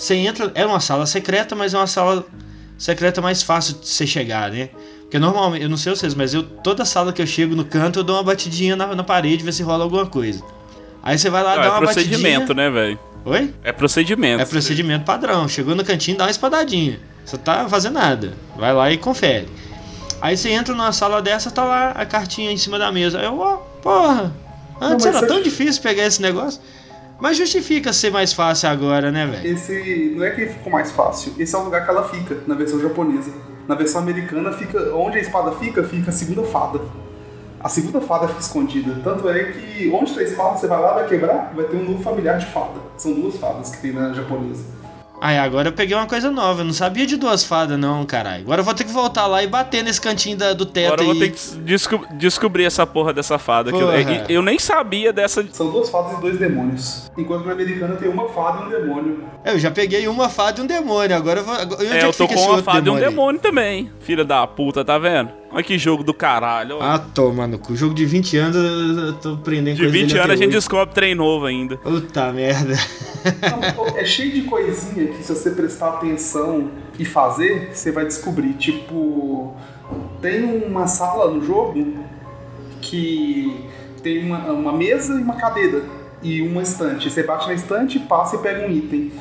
[0.02, 2.24] você entra, é uma sala secreta, mas é uma sala
[2.78, 4.70] secreta mais fácil de você chegar, né?
[5.02, 7.98] Porque normalmente, eu não sei vocês, mas eu toda sala que eu chego no canto,
[8.00, 10.42] eu dou uma batidinha na, na parede, ver se rola alguma coisa.
[11.02, 12.54] Aí você vai lá, Não, dá é uma procedimento, batidinha.
[12.54, 12.98] né, velho?
[13.24, 13.54] Oi?
[13.62, 14.42] É procedimento.
[14.42, 15.46] É procedimento padrão.
[15.48, 16.98] Chegou no cantinho, dá uma espadadinha.
[17.24, 18.32] Você tá fazendo nada.
[18.56, 19.48] Vai lá e confere.
[20.20, 23.18] Aí você entra numa sala dessa, tá lá a cartinha em cima da mesa.
[23.20, 24.32] Aí eu, ó, porra.
[24.80, 26.60] Antes mas era você- tão difícil pegar esse negócio.
[27.22, 29.46] Mas justifica ser mais fácil agora, né, velho?
[29.46, 32.56] Esse não é que ficou mais fácil, esse é o lugar que ela fica na
[32.56, 33.30] versão japonesa.
[33.68, 36.80] Na versão americana, fica onde a espada fica, fica a segunda fada.
[37.60, 39.00] A segunda fada fica escondida.
[39.04, 41.84] Tanto é que onde tá a espada, você vai lá, vai quebrar, vai ter um
[41.84, 42.80] novo familiar de fada.
[42.96, 44.64] São duas fadas que tem na japonesa.
[45.24, 46.62] Aí agora eu peguei uma coisa nova.
[46.62, 48.42] Eu não sabia de duas fadas, não, caralho.
[48.42, 51.02] Agora eu vou ter que voltar lá e bater nesse cantinho da- do teto Agora
[51.02, 53.70] eu vou ter que desco- descobrir essa porra dessa fada.
[53.70, 54.00] Que eu, Porra.
[54.00, 55.46] é- eu nem sabia dessa.
[55.52, 57.08] São duas fadas e dois demônios.
[57.16, 59.24] Enquanto na americana tem uma fada e um demônio.
[59.44, 61.14] Eu já peguei uma fada e um demônio.
[61.16, 61.54] Agora eu vou.
[61.54, 63.10] agora- Onde É, é eu que tô fica com uma fada e um demônio?
[63.10, 63.92] demônio também.
[64.00, 65.30] Filha da puta, tá vendo?
[65.52, 66.78] Olha que jogo do caralho.
[66.78, 66.82] ó.
[66.82, 67.76] Ah, toma no cu.
[67.76, 70.94] Jogo de 20 anos eu tô prendendo De coisa 20 dele anos a gente descobre
[70.94, 71.76] trem novo ainda.
[71.76, 72.74] Puta merda.
[73.76, 78.54] Não, é cheio de coisinha que se você prestar atenção e fazer, você vai descobrir.
[78.54, 79.54] Tipo,
[80.22, 81.98] tem uma sala no jogo
[82.80, 83.66] que
[84.02, 85.82] tem uma, uma mesa e uma cadeira
[86.22, 87.10] e uma estante.
[87.10, 89.12] Você bate na estante, passa e pega um item.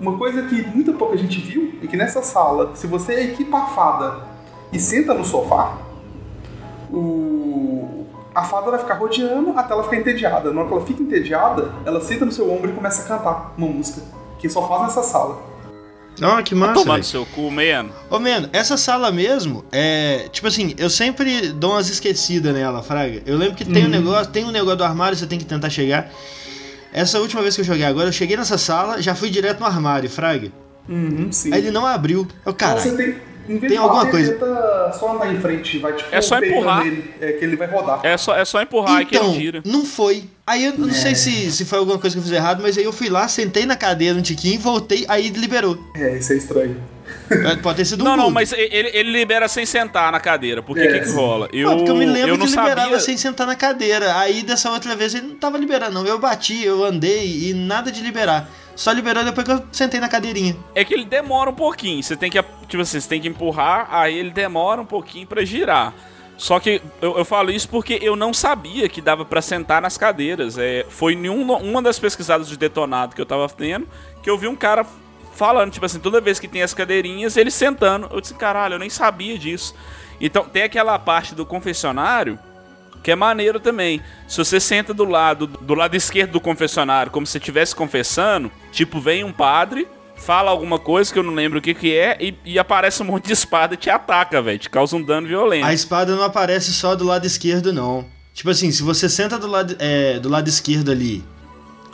[0.00, 3.66] Uma coisa que muito pouca gente viu é que nessa sala, se você equipa a
[3.66, 4.31] fada
[4.72, 5.76] e senta no sofá,
[6.90, 8.06] o...
[8.34, 10.52] a fada vai ficar rodeando até ela ficar entediada.
[10.52, 13.54] Na hora que ela fica entediada, ela senta no seu ombro e começa a cantar
[13.56, 14.02] uma música
[14.38, 15.52] que só faz nessa sala.
[16.20, 16.74] Ah, que massa.
[16.74, 17.90] Tomando seu cu, mano.
[18.10, 20.28] Ô, mano, essa sala mesmo é.
[20.30, 23.22] Tipo assim, eu sempre dou umas esquecidas nela, Fraga.
[23.24, 25.70] Eu lembro que tem um negócio, tem um negócio do armário, você tem que tentar
[25.70, 26.10] chegar.
[26.92, 29.66] Essa última vez que eu joguei agora, eu cheguei nessa sala, já fui direto no
[29.66, 30.52] armário, Fraga.
[30.86, 31.50] Uhum, sim.
[31.50, 32.20] Aí ele não abriu.
[32.20, 32.82] Eu, Então caralho.
[32.82, 33.16] você tem,
[33.48, 34.32] em vez Tem de alguma bater, coisa.
[34.32, 36.86] tenta só andar em frente, vai tipo É só empurrar.
[36.86, 38.00] Ele, é que ele vai rodar.
[38.02, 39.62] É só, é só empurrar e que Então, ele gira.
[39.64, 40.24] não foi.
[40.46, 40.92] Aí eu não É.
[40.92, 43.26] sei se, se foi alguma coisa que eu fiz errado, mas aí eu fui lá,
[43.28, 45.78] sentei na cadeira um tiquinho, voltei, aí ele liberou.
[45.96, 46.76] É, isso é estranho.
[47.30, 48.34] É, Pode ter sido um Não, não, bug.
[48.34, 50.62] mas ele, ele libera sem sentar na cadeira.
[50.62, 51.48] Por que É, que, que rola?
[51.52, 53.00] Eu, Ah, porque eu me lembro eu não que liberava sabia.
[53.00, 54.16] sem sentar na cadeira.
[54.18, 56.06] Aí dessa outra vez ele não tava liberando, não.
[56.06, 58.48] Eu bati, eu andei e nada de liberar.
[58.74, 60.56] Só liberou depois que eu sentei na cadeirinha.
[60.74, 62.02] É que ele demora um pouquinho.
[62.02, 65.44] Você tem que, tipo assim, você tem que empurrar, aí ele demora um pouquinho pra
[65.44, 65.92] girar.
[66.38, 69.96] Só que eu, eu falo isso porque eu não sabia que dava pra sentar nas
[69.98, 70.56] cadeiras.
[70.58, 73.86] É, foi em um- uma das pesquisadas de detonado que eu tava tendo
[74.22, 74.84] que eu vi um cara
[75.34, 78.08] falando, tipo assim, toda vez que tem as cadeirinhas, ele sentando.
[78.10, 79.74] Eu disse, caralho, eu nem sabia disso.
[80.20, 82.38] Então tem aquela parte do confessionário
[83.02, 84.00] que é maneiro também.
[84.28, 89.00] Se você senta do lado do lado esquerdo do confessionário, como se estivesse confessando, tipo,
[89.00, 92.34] vem um padre, fala alguma coisa que eu não lembro o que que é, e,
[92.44, 94.58] e aparece um monte de espada e te ataca, velho.
[94.58, 95.66] Te causa um dano violento.
[95.66, 98.06] A espada não aparece só do lado esquerdo, não.
[98.32, 101.22] Tipo assim, se você senta do lado, é, do lado esquerdo ali,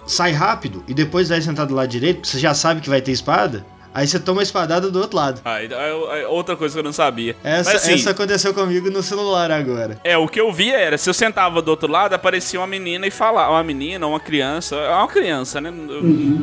[0.06, 3.00] sai rápido e depois vai sentar do lado direito, porque você já sabe que vai
[3.00, 5.40] ter espada, aí você toma a espadada do outro lado.
[5.44, 7.36] Aí, aí- aí outra coisa que eu não sabia.
[7.42, 10.00] Essa, Mas assim, essa aconteceu comigo no celular agora.
[10.04, 13.06] é, o que eu via era, se eu sentava do outro lado, aparecia uma menina
[13.06, 15.72] e falava, uma menina, uma criança, é uma criança, né?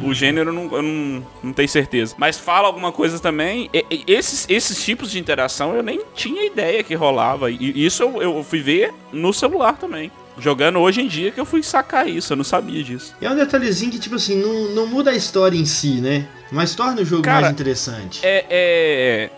[0.03, 2.15] O gênero eu não, eu não, não tenho certeza.
[2.17, 3.69] Mas fala alguma coisa também.
[3.73, 7.49] E- e esses, esses tipos de interação eu nem tinha ideia que rolava.
[7.51, 10.11] E isso eu, eu fui ver no celular também.
[10.37, 13.15] Jogando hoje em dia que eu fui sacar isso, eu não sabia disso.
[13.21, 16.27] E é um detalhezinho que, tipo assim, não, não muda a história em si, né?
[16.51, 18.19] Mas torna o jogo Cara, mais interessante.
[18.23, 19.29] É, é.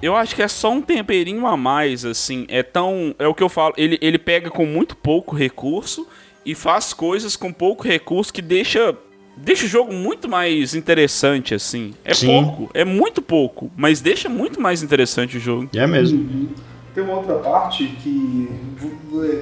[0.00, 2.46] Eu acho que é só um temperinho a mais, assim.
[2.48, 3.14] É tão.
[3.18, 3.74] É o que eu falo.
[3.76, 6.06] Ele, ele pega com muito pouco recurso
[6.44, 8.94] e faz coisas com pouco recurso que deixa.
[9.38, 11.92] Deixa o jogo muito mais interessante, assim.
[12.02, 12.26] É Sim.
[12.26, 15.68] pouco, é muito pouco, mas deixa muito mais interessante o jogo.
[15.74, 16.18] É mesmo.
[16.18, 16.48] Uhum.
[16.96, 18.48] Tem uma outra parte que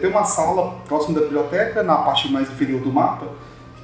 [0.01, 3.29] tem uma sala próxima da biblioteca, na parte mais inferior do mapa,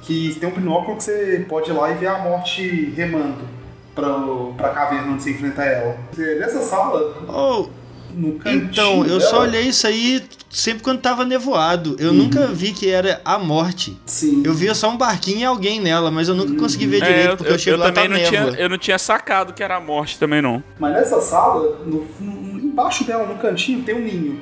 [0.01, 3.47] que tem um binóculo que você pode ir lá e ver a morte remando
[3.95, 4.09] pra,
[4.57, 5.95] pra caverna onde você enfrenta ela.
[6.37, 7.69] Nessa sala, Oh,
[8.15, 11.95] no cantinho então, eu dela- só olhei isso aí sempre quando tava nevoado.
[11.99, 13.97] Eu nunca vi que era a morte.
[14.05, 14.43] Sim.
[14.45, 17.37] Eu via só um barquinho e alguém nela, mas eu nunca consegui ver É, direito,
[17.37, 20.19] porque eu, chego lá também não tinha, eu não tinha sacado que era a morte
[20.19, 20.61] também, não.
[20.79, 24.39] Mas nessa sala, no- no- embaixo dela, no cantinho, tem um ninho.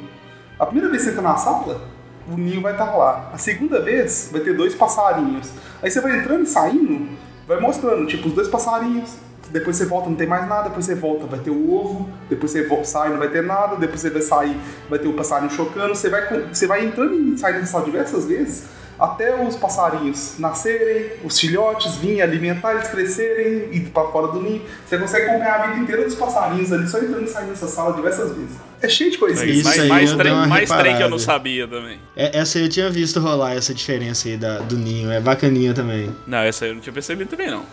[0.60, 1.82] A primeira vez que você entra na sala,
[2.28, 3.30] o ninho vai estar lá.
[3.34, 5.50] A segunda vez, vai ter dois passarinhos.
[5.82, 7.08] Aí você vai entrando e saindo,
[7.48, 9.12] vai mostrando, tipo, os dois passarinhos.
[9.52, 10.70] Depois você volta, não tem mais nada.
[10.70, 12.10] Depois você volta, vai ter o ovo.
[12.30, 13.76] Depois você vo- sai, não vai ter nada.
[13.76, 14.56] Depois você vai sair,
[14.90, 15.96] vai ter o passarinho chocando.
[15.96, 18.64] Você vai, você vai entrando e saindo dessa sala diversas vezes
[19.00, 24.42] até os passarinhos nascerem, os filhotes virem alimentar, eles crescerem e ir pra fora do
[24.42, 24.62] ninho.
[24.86, 27.94] Você consegue acompanhar a vida inteira dos passarinhos ali, só entrando e saindo dessa sala
[27.96, 28.58] diversas vezes.
[28.82, 29.56] É cheio de coisinhas.
[29.56, 31.98] Isso mais aí mais, eu trem, mais trem que eu não sabia também.
[32.14, 35.10] É, essa aí eu tinha visto rolar, essa diferença aí da, do ninho.
[35.10, 36.14] É bacaninha também.
[36.28, 37.64] Não, essa aí eu não tinha percebido também, não.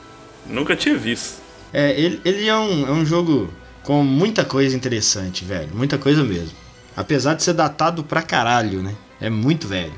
[0.47, 1.43] Nunca tinha visto.
[1.73, 3.49] É, ele, ele é, um, é um jogo
[3.83, 5.69] com muita coisa interessante, velho.
[5.75, 6.57] Muita coisa mesmo.
[6.97, 8.95] Apesar de ser datado pra caralho, né?
[9.21, 9.93] É muito velho.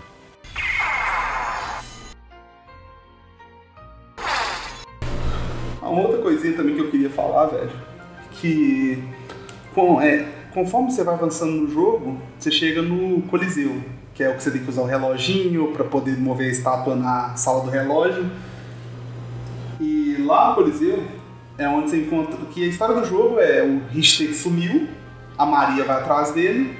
[5.81, 7.70] Uma outra coisinha também que eu queria falar, velho,
[8.33, 9.02] que
[9.74, 13.83] com, é, conforme você vai avançando no jogo, você chega no Coliseu,
[14.14, 16.94] que é o que você tem que usar o reloginho para poder mover a estátua
[16.94, 18.31] na sala do relógio.
[19.81, 21.02] E lá no Coliseu
[21.59, 24.87] é onde você encontra que a história do jogo é o Richter sumiu,
[25.37, 26.79] a Maria vai atrás dele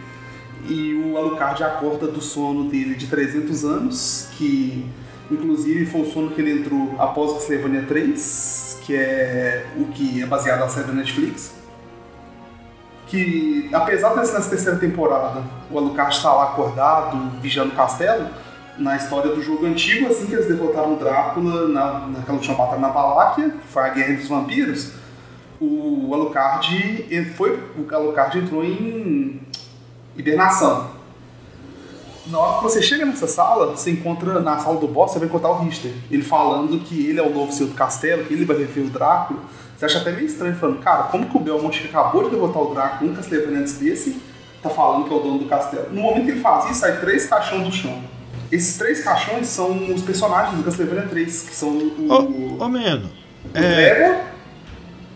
[0.69, 4.87] e o Alucard acorda do sono dele de 300 anos, que
[5.31, 10.27] inclusive foi o sono que ele entrou após Castlevania 3, que é o que é
[10.27, 11.55] baseado na série da Netflix.
[13.09, 18.29] Que apesar de ser nessa terceira temporada, o Alucard está lá acordado, vigiando o castelo,
[18.79, 22.89] na história do jogo antigo, assim que eles derrotaram Drácula na, naquela última batalha na
[22.89, 24.93] Valáquia, que foi a Guerra dos Vampiros,
[25.61, 27.05] o Alucard
[27.37, 29.41] foi o Alucard entrou em
[30.17, 30.97] hibernação.
[32.27, 35.29] Na hora que você chega nessa sala, você encontra na sala do boss, você vai
[35.29, 35.93] encontrar o Richter.
[36.11, 38.91] Ele falando que ele é o novo senhor do castelo, que ele vai rever o
[38.91, 39.41] Drácula.
[39.77, 42.63] Você acha até meio estranho, falando, cara, como que o Belmont que acabou de derrotar
[42.63, 44.21] o Drácula, um Castlevania antes desse,
[44.63, 45.87] tá falando que é o dono do castelo?
[45.91, 47.99] No momento que ele faz isso, sai três caixões do chão.
[48.51, 52.59] Esses três caixões são os personagens do Castlevania 3, que são o.
[52.59, 53.11] Ô, ô Meno.
[53.55, 54.25] O é...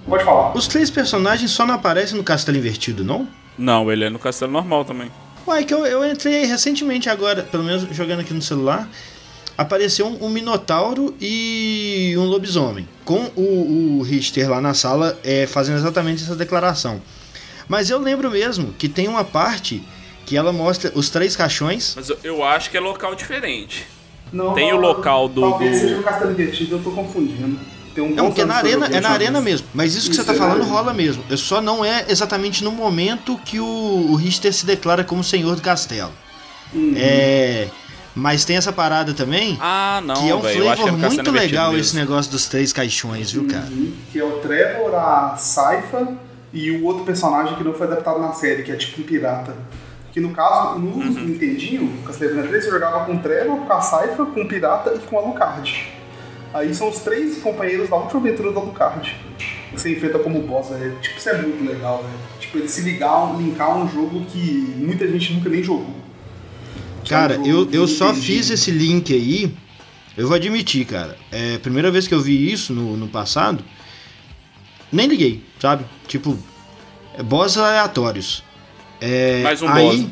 [0.06, 0.56] Pode falar.
[0.56, 3.28] Os três personagens só não aparecem no castelo invertido, não?
[3.56, 5.10] Não, ele é no castelo normal também.
[5.46, 8.88] Uai, que eu, eu entrei recentemente agora, pelo menos jogando aqui no celular.
[9.56, 12.88] Apareceu um, um Minotauro e um lobisomem.
[13.04, 17.00] Com o, o Richter lá na sala é, fazendo exatamente essa declaração.
[17.68, 19.82] Mas eu lembro mesmo que tem uma parte
[20.32, 21.92] que ela mostra os três caixões.
[21.94, 23.86] Mas eu, eu acho que é local diferente.
[24.32, 25.42] Não, Tem o local do.
[25.42, 27.60] Talvez do- seja no Castelo Invertido, eu tô confundindo.
[27.94, 29.66] Tem um Não, bons porque é na que arena, é na arena mesmo.
[29.74, 31.22] Mas isso que Isso você tá é falando rola mesmo.
[31.30, 33.66] É Só não é exatamente no momento que o,
[34.10, 36.10] o Richter se declara como senhor do castelo.
[36.72, 36.94] Uhum.
[36.96, 37.68] É.
[38.14, 40.60] Mas tem essa parada também, Ah, não, que é um velho.
[40.64, 41.80] Eu acho que é flavor castelo muito legal mesmo.
[41.82, 43.66] esse negócio dos três caixões, viu, cara?
[43.70, 43.92] Uhum.
[44.10, 46.08] Que é o Trevor, a Saifa
[46.54, 49.54] e o outro personagem que não foi adaptado na série, que é tipo um pirata.
[50.12, 51.11] Que no caso, no Uhum.
[51.11, 54.98] Nintendinho, Castlevania 3, você jogava com o Trevor, com a Saifa, com o pirata e
[55.07, 55.88] com o Alucard.
[56.53, 59.16] Aí são os três companheiros da última aventura do Alucard.
[59.70, 60.98] Que você enfrenta como boss, velho.
[61.01, 62.14] Tipo, isso é muito legal, velho.
[62.38, 65.94] Tipo, ele se ligar, linkar um jogo que muita gente nunca nem jogou.
[67.03, 69.55] Que é um Cara, eu, eu só fiz esse link aí.
[70.14, 71.16] Eu vou admitir, cara.
[71.31, 73.64] É a primeira vez que eu vi isso no, no passado.
[74.92, 75.87] Nem liguei, sabe?
[76.07, 76.37] Tipo,
[77.16, 78.44] é, boss aleatórios.
[79.04, 80.10] É, Mais um aí, boss.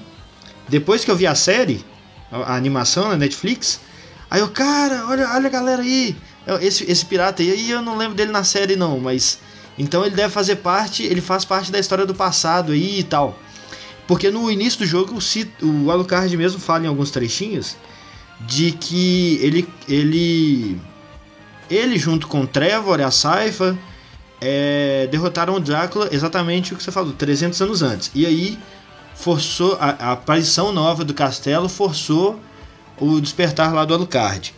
[0.69, 1.85] depois que eu vi a série,
[2.31, 3.81] a, a animação na Netflix,
[4.29, 6.17] aí eu, cara, olha, olha a galera aí.
[6.61, 9.39] Esse, esse pirata aí, aí eu não lembro dele na série não, mas.
[9.79, 13.39] Então ele deve fazer parte, ele faz parte da história do passado aí e tal.
[14.09, 17.77] Porque no início do jogo o, o Alucard mesmo fala em alguns trechinhos
[18.41, 20.81] de que ele ele
[21.71, 23.79] ele junto com Trevor e a Saifa
[24.41, 28.59] é, derrotaram o Drácula exatamente o que você falou 300 anos antes e aí
[29.21, 32.39] forçou a, a aparição nova do castelo forçou
[32.99, 34.55] o despertar lá do Alucard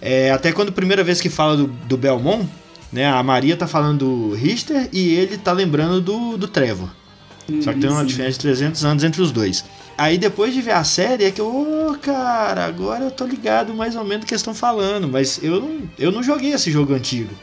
[0.00, 2.48] É, até quando a primeira vez que fala do, do Belmont
[2.92, 6.88] né a Maria tá falando do Richter e ele tá lembrando do, do Trevor
[7.60, 8.06] só que tem uma Sim.
[8.06, 9.64] diferença de 300 anos entre os dois.
[9.98, 13.74] Aí depois de ver a série é que eu, ô cara, agora eu tô ligado
[13.74, 16.70] mais ou menos do que eles estão falando, mas eu não, eu não joguei esse
[16.70, 17.34] jogo antigo.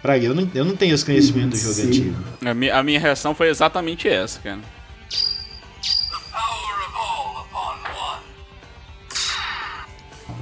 [0.00, 1.86] Pra eu não, eu não tenho esse conhecimento do jogo Sim.
[1.86, 2.16] antigo.
[2.44, 4.58] A minha, a minha reação foi exatamente essa, cara.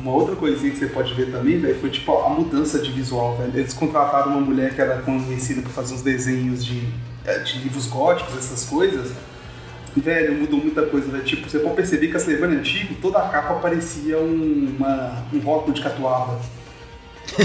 [0.02, 3.36] Uma outra coisinha que você pode ver também, velho, foi tipo a mudança de visual,
[3.36, 3.52] velho.
[3.54, 6.88] Eles contrataram uma mulher que era conhecida por fazer uns desenhos de,
[7.26, 9.12] eh, de livros góticos, essas coisas.
[9.94, 11.24] Velho, mudou muita coisa, velho.
[11.24, 15.38] Tipo, você pode perceber que a Castlevania antigo, toda a capa parecia um, uma, um
[15.40, 16.40] rótulo de catuaba.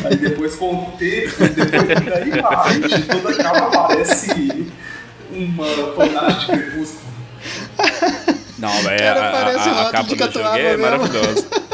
[0.06, 2.32] Aí depois com o tempo, depois daí
[2.64, 4.66] frente, toda a capa parece
[5.30, 7.06] uma fanart de crepúsculo.
[8.58, 11.65] Não, velho, Cara, a, a, a rótulo capa de do jogo catuaba é maravilhosa.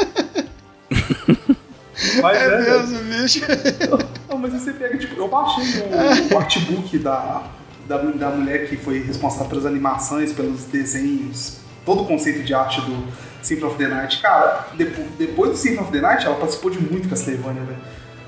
[2.22, 2.86] Mas é, velho.
[3.04, 3.40] bicho.
[4.28, 7.42] Não, mas aí você pega, tipo, eu baixei o, o artbook da,
[7.86, 12.80] da, da mulher que foi responsável pelas animações, pelos desenhos, todo o conceito de arte
[12.80, 13.04] do
[13.42, 14.22] Symphony of the Night.
[14.22, 17.78] Cara, depo, depois do Symphony of the Night, ela participou de muito Castlevania, velho.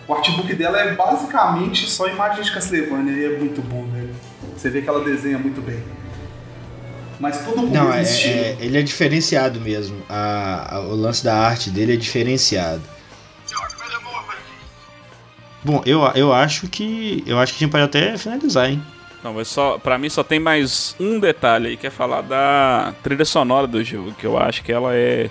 [0.06, 4.10] O artbook dela é basicamente só imagens de Castlevania e é muito bom, velho.
[4.54, 5.82] Você vê que ela desenha muito bem.
[7.18, 9.96] Mas tudo com o Não, mesmo é, é- ele é diferenciado mesmo.
[10.08, 12.82] A, a- o lance da arte dele é diferenciado.
[15.64, 17.24] Bom, eu, eu acho que.
[17.26, 18.82] Eu acho que a gente pode até finalizar, hein?
[19.24, 22.94] Não, mas só, pra mim só tem mais um detalhe aí, que é falar da
[23.02, 25.30] trilha sonora do jogo, que eu acho que ela é...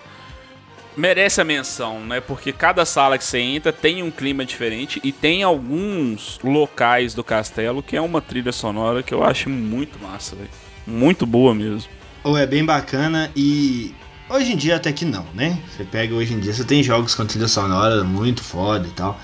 [0.98, 2.20] Merece a menção, né?
[2.20, 7.24] Porque cada sala que você entra tem um clima diferente e tem alguns locais do
[7.24, 10.50] castelo que é uma trilha sonora que eu acho muito massa, velho.
[10.88, 11.90] Muito boa mesmo.
[12.24, 13.94] Ou é bem bacana e.
[14.30, 15.60] Hoje em dia até que não, né?
[15.70, 19.20] Você pega hoje em dia, você tem jogos com trilha sonora muito foda e tal.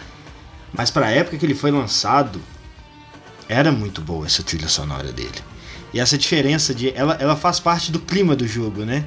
[0.73, 2.41] Mas pra época que ele foi lançado,
[3.47, 5.39] era muito boa essa trilha sonora dele.
[5.93, 6.93] E essa diferença de.
[6.95, 9.05] Ela, ela faz parte do clima do jogo, né?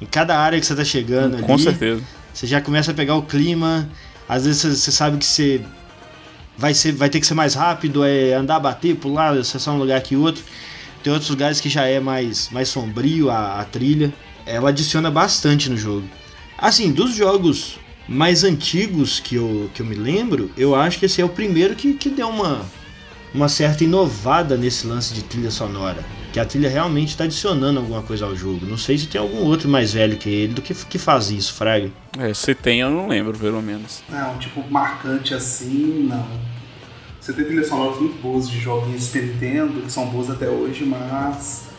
[0.00, 1.42] Em cada área que você tá chegando ali.
[1.42, 2.02] Com certeza.
[2.32, 3.88] Você já começa a pegar o clima.
[4.28, 5.60] Às vezes você, sabe que você
[6.56, 9.98] vai, ser, vai ter que ser mais rápido, é andar, bater, pular, acessar um lugar
[9.98, 10.44] aqui e outro.
[11.02, 14.14] Tem outros lugares que já é mais, mais sombrio a, a trilha.
[14.46, 16.08] Ela adiciona bastante no jogo.
[16.56, 17.79] Assim, dos jogos
[18.10, 21.76] mais antigos que eu, que eu me lembro, eu acho que esse é o primeiro
[21.76, 22.66] que, que deu uma,
[23.32, 26.04] uma certa inovada nesse lance de trilha sonora.
[26.32, 28.66] que a trilha realmente está adicionando alguma coisa ao jogo.
[28.66, 31.54] Não sei se tem algum outro mais velho que ele do que, que faz isso,
[31.54, 31.88] Fraga.
[32.18, 34.02] É, se tem, eu não lembro, pelo menos.
[34.08, 36.26] Não, tipo, marcante assim, não.
[37.20, 40.84] Você tem trilhas sonoras muito boas de jogos de Nintendo, que são boas até hoje,
[40.84, 41.69] mas,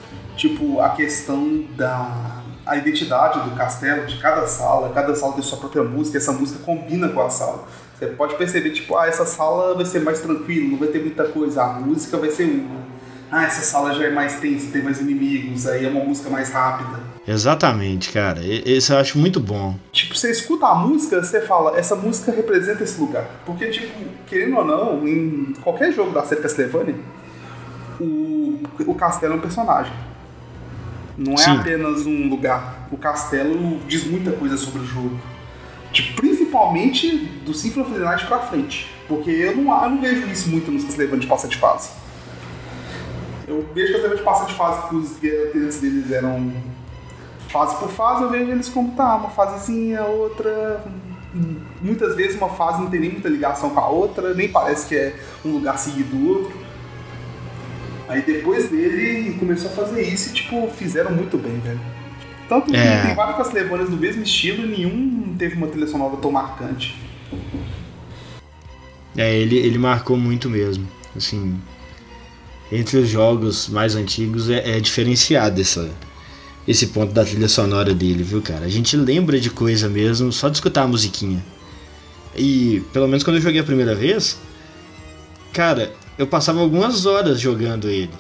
[0.42, 5.58] tipo, a questão da a identidade do castelo, de cada sala, cada sala tem sua
[5.58, 7.68] própria música, essa música combina com a sala.
[7.98, 11.26] Você pode perceber, tipo, ah, essa sala vai ser mais tranquila, não vai ter muita
[11.26, 12.82] coisa, a música vai ser uma.
[13.32, 16.52] Ah, essa sala já é mais tensa, tem mais inimigos, aí é uma música mais
[16.52, 17.00] rápida.
[17.28, 18.40] Exatamente, cara.
[18.44, 19.76] Esse eu acho muito bom.
[19.92, 23.26] Tipo, você escuta a música, você fala, essa música representa esse lugar.
[23.46, 23.94] Porque, tipo,
[24.28, 26.96] querendo ou não, em qualquer jogo da série Castlevania,
[28.00, 30.11] o, o castelo é um personagem.
[31.18, 31.58] Não é Sim.
[31.58, 32.88] apenas um lugar.
[32.92, 35.20] O castelo diz muita coisa sobre o jogo.
[35.92, 38.90] Tipo, principalmente do Symphony of the Night pra frente.
[39.08, 41.90] Porque eu não, eu não vejo isso muito nos Castlevania de passa de fase.
[43.48, 46.54] Eu vejo Castlevania de passa de fase que os guerreiros deles eram
[47.52, 50.82] fase por fase, eu vejo eles como tá, uma fasezinha, outra.
[51.82, 54.96] Muitas vezes uma fase não tem nem muita ligação com a outra, nem parece que
[54.96, 56.61] é um lugar seguido do outro.
[58.12, 61.80] Aí depois dele começou a fazer isso e, tipo, fizeram muito bem, velho.
[62.50, 63.06] Tanto que É.
[63.06, 66.96] tem vários Castlevanias do mesmo estilo e nenhum teve uma trilha sonora tão marcante.
[69.18, 70.86] É, ele, ele marcou muito mesmo.
[71.16, 71.58] Assim,
[72.72, 75.90] entre os jogos mais antigos é, é diferenciado essa,
[76.68, 78.66] esse ponto da trilha sonora dele, viu, cara?
[78.66, 81.44] A gente lembra de coisa mesmo só de escutar a musiquinha.
[82.36, 84.38] E, pelo menos quando eu joguei a primeira vez,
[85.54, 85.92] cara,
[86.22, 88.14] eu passava algumas horas jogando ele.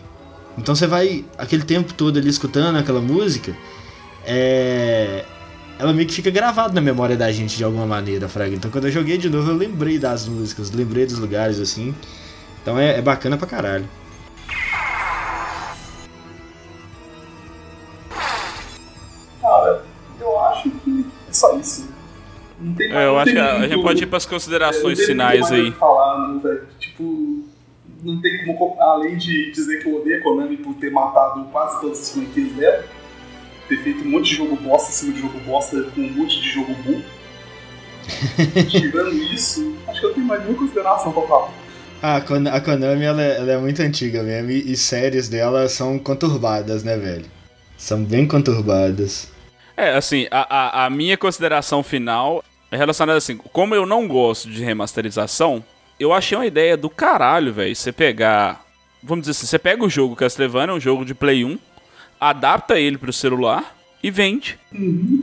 [0.57, 3.55] Então você vai aquele tempo todo ali escutando aquela música,
[4.25, 5.23] é.
[5.77, 8.55] Ela meio que fica gravada na memória da gente de alguma maneira, Fraga.
[8.55, 11.93] Então quando eu joguei de novo eu lembrei das músicas, lembrei dos lugares assim.
[12.63, 13.87] Então é, é bacana pra caralho.
[19.39, 19.83] Cara,
[20.19, 21.87] eu acho que é só isso.
[22.59, 25.51] Não tem É, eu não acho que a, gente pode ir pras É, considerações mais
[25.51, 25.71] o aí.
[25.73, 26.67] Falar, não, velho.
[26.79, 27.50] Tipo,
[28.03, 31.43] não tem como, co- além de dizer que eu odeio a Konami por ter matado
[31.51, 32.85] quase todas as franquias dela,
[33.67, 36.41] ter feito um monte de jogo bosta em cima de jogo bosta com um monte
[36.41, 37.03] de jogo burro.
[38.69, 41.51] Tirando isso, acho que eu tenho mais nenhuma consideração pra falar.
[42.03, 45.99] Ah, a Konami ela é, ela é muito antiga mesmo e, e séries dela são
[45.99, 47.25] conturbadas, né, velho?
[47.77, 49.31] São bem conturbadas.
[49.77, 54.49] É, assim, a, a, a minha consideração final é relacionada assim, como eu não gosto
[54.49, 55.63] de remasterização,
[56.01, 58.65] eu achei uma ideia do caralho, velho, você pegar,
[59.01, 61.57] vamos dizer assim, você pega o jogo Castlevania, um jogo de Play 1,
[62.19, 64.57] adapta ele pro celular e vende.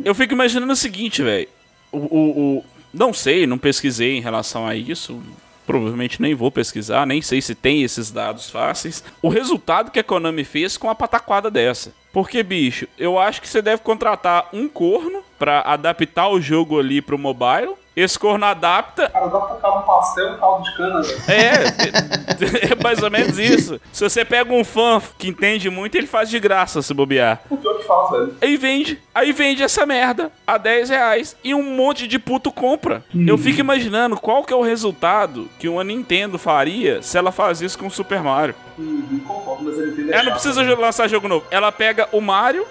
[0.05, 1.49] Eu fico imaginando o seguinte, velho,
[1.93, 5.23] o, o, o- não sei, não pesquisei em relação a isso,
[5.67, 9.05] provavelmente nem vou pesquisar, nem sei se tem esses dados fáceis.
[9.21, 11.93] O resultado que a Konami fez com a pataquada dessa.
[12.13, 17.03] Porque, bicho, eu acho que você deve contratar um corno pra adaptar o jogo ali
[17.03, 17.75] pro mobile.
[18.01, 19.09] Esse corno adapta.
[19.11, 21.19] Cara, dá pra ficar um pastel e um caldo de cana, velho.
[21.29, 23.81] É, é mais ou menos isso.
[23.93, 27.41] Se você pega um fã que entende muito, ele faz de graça se bobear.
[27.51, 28.35] O pior que faz, velho.
[28.41, 29.01] Aí vende.
[29.15, 31.37] Aí vende essa merda a 10 reais.
[31.43, 33.03] E um monte de puto compra.
[33.27, 37.61] Eu fico imaginando qual que é o resultado que uma Nintendo faria se ela faz
[37.61, 38.55] isso com o Super Mario.
[38.79, 41.45] Uhum, concordo, mas ele entende Ela não precisa jo- lançar jogo novo.
[41.51, 42.65] Ela pega o Mario.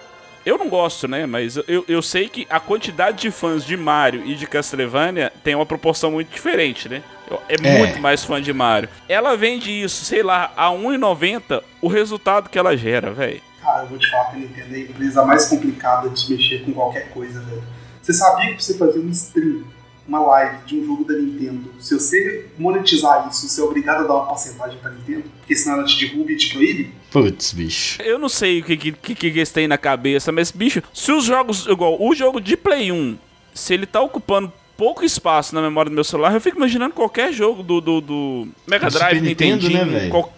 [0.47, 1.25] Eu não gosto, né?
[1.25, 5.53] Mas eu, eu sei que a quantidade de fãs de Mario e de Castlevania tem
[5.53, 7.03] uma proporção muito diferente, né?
[7.29, 7.77] Eu- É, É.
[7.79, 8.87] muito mais fã de Mario.
[9.09, 13.41] Ela vende isso, sei lá, a R$1,90, o resultado que ela gera, velho.
[13.61, 16.31] Cara, eu vou te falar que a Nintendo é a empresa mais complicada de se
[16.31, 17.63] mexer com qualquer coisa, velho.
[18.01, 19.63] Você sabia que pra você fazer um stream,
[20.07, 24.07] uma live de um jogo da Nintendo, se você monetizar isso, você é obrigado a
[24.07, 25.23] dar uma porcentagem pra Nintendo?
[25.39, 26.91] Porque senão ela te derruba e te proíbe?
[27.11, 28.01] Putz, bicho.
[28.01, 31.11] Eu não sei o que, que, que, que eles têm na cabeça, mas, bicho, se
[31.11, 31.65] os jogos.
[31.67, 33.17] Igual, o jogo de Play 1,
[33.53, 37.33] se ele tá ocupando pouco espaço na memória do meu celular, eu fico imaginando qualquer
[37.33, 40.11] jogo do, do, do Mega Drive, Nintendo, Nintendinho, né, velho?
[40.11, 40.36] qual-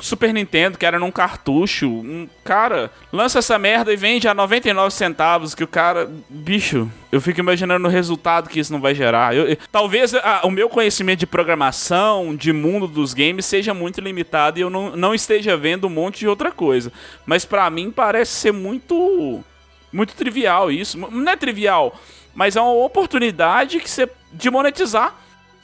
[0.00, 1.88] Super Nintendo, que era num cartucho.
[1.88, 6.08] Um, cara, lança essa merda e vende a 99 centavos, que o cara.
[6.30, 9.34] Bicho, eu fico imaginando o resultado que isso não vai gerar.
[9.34, 14.00] Eu- eu- talvez ah, o meu conhecimento de programação, de mundo dos games, seja muito
[14.00, 16.92] limitado e eu não, não esteja vendo um monte de outra coisa.
[17.26, 19.42] Mas pra mim parece ser muito.
[19.92, 20.98] Muito trivial isso.
[20.98, 21.98] Não é trivial,
[22.34, 25.14] mas é uma oportunidade que você, de monetizar.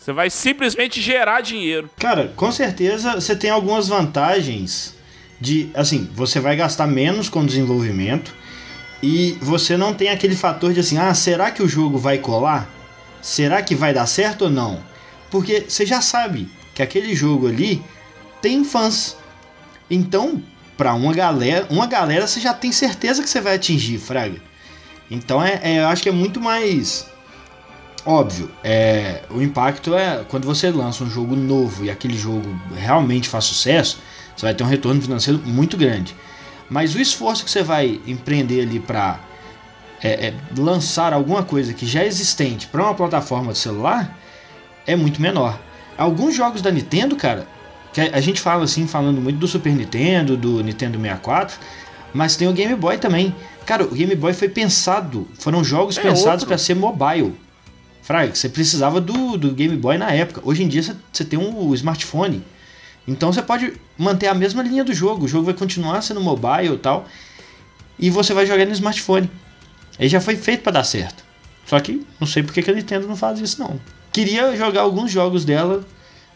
[0.04, 1.88] Você vai simplesmente gerar dinheiro.
[1.98, 4.94] Cara, com certeza você tem algumas vantagens
[5.40, 8.34] de, assim, você vai gastar menos com desenvolvimento
[9.02, 12.68] e você não tem aquele fator de assim, ah, será que o jogo vai colar?
[13.22, 14.78] Será que vai dar certo ou não?
[15.30, 17.82] Porque você já sabe que aquele jogo ali
[18.42, 19.16] tem fãs.
[19.90, 20.42] Então,
[20.76, 24.36] pra uma galera, uma galera você já tem certeza que você vai atingir, Fraga.
[25.10, 27.06] Então é, é, eu acho que é muito mais
[28.06, 28.50] óbvio.
[28.62, 33.44] É, o impacto é quando você lança um jogo novo e aquele jogo realmente faz
[33.44, 33.98] sucesso,
[34.36, 36.14] você vai ter um retorno financeiro muito grande.
[36.68, 39.20] Mas o esforço que você vai empreender ali para
[40.02, 44.18] é, é, lançar alguma coisa que já é existente para uma plataforma de celular
[44.86, 45.58] é muito menor.
[45.96, 47.46] Alguns jogos da Nintendo, cara,
[47.92, 51.56] que a gente fala assim, falando muito do Super Nintendo, do Nintendo 64,
[52.12, 53.34] mas tem o Game Boy também.
[53.64, 57.34] Cara, o Game Boy foi pensado, foram jogos É pensados para ser mobile.
[58.04, 60.42] Fraga, você precisava do, do Game Boy na época.
[60.44, 62.44] Hoje em dia você, tem um smartphone.
[63.08, 65.24] Então você pode manter a mesma linha do jogo.
[65.24, 67.06] O jogo vai continuar sendo mobile e tal.
[67.98, 69.30] E você vai jogar no smartphone.
[69.98, 71.24] Ele já foi feito para dar certo.
[71.64, 73.80] Só que não sei porque que a Nintendo não faz isso não.
[74.12, 75.82] Queria jogar alguns jogos dela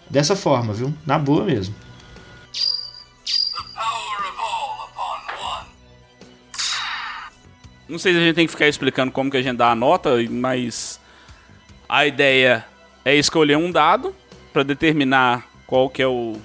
[0.09, 0.95] dessa forma, viu?
[1.05, 1.75] Na boa mesmo.
[7.87, 9.75] Não sei se a gente tem que ficar explicando como que a gente dá a
[9.75, 10.98] nota, mas
[11.89, 12.65] a ideia
[13.05, 14.15] é escolher um dado
[14.53, 16.37] para determinar qual que é o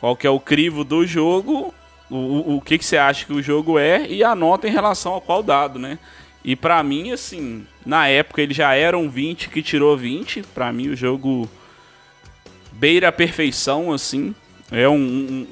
[0.00, 1.72] qual que é o crivo do jogo,
[2.10, 5.14] o, o, que que você acha que o jogo é e a nota em relação
[5.14, 5.96] a qual dado, né?
[6.44, 10.72] E pra mim, assim, na época ele já era um 20 que tirou 20, pra
[10.72, 11.48] mim o jogo
[12.72, 14.34] beira a perfeição, assim,
[14.72, 15.46] é um, um,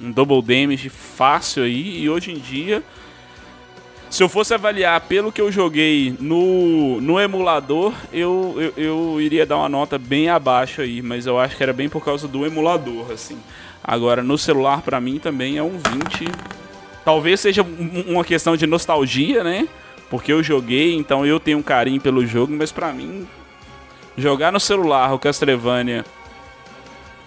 [0.00, 2.82] um- um double damage fácil aí, e hoje em dia
[4.10, 9.46] se eu fosse avaliar pelo que eu joguei no, no emulador, eu, eu, eu iria
[9.46, 12.44] dar uma nota bem abaixo aí, mas eu acho que era bem por causa do
[12.44, 13.38] emulador, assim.
[13.82, 16.26] Agora, no celular, pra mim, também é um 20.
[17.04, 19.68] Talvez seja um- uma questão de nostalgia, né?
[20.10, 23.28] Porque eu joguei, então eu tenho um carinho pelo jogo, mas pra mim,
[24.18, 26.04] jogar no celular o Castlevania,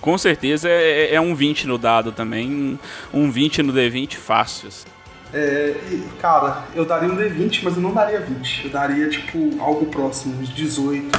[0.02, 2.78] com certeza é, é um 20 no dado também,
[3.14, 4.68] um 20 no D20 fácil.
[4.68, 4.86] assim.
[5.34, 8.66] É, e, cara, eu daria um D20, mas eu não daria 20.
[8.66, 11.10] Eu daria, tipo, algo próximo, uns 18,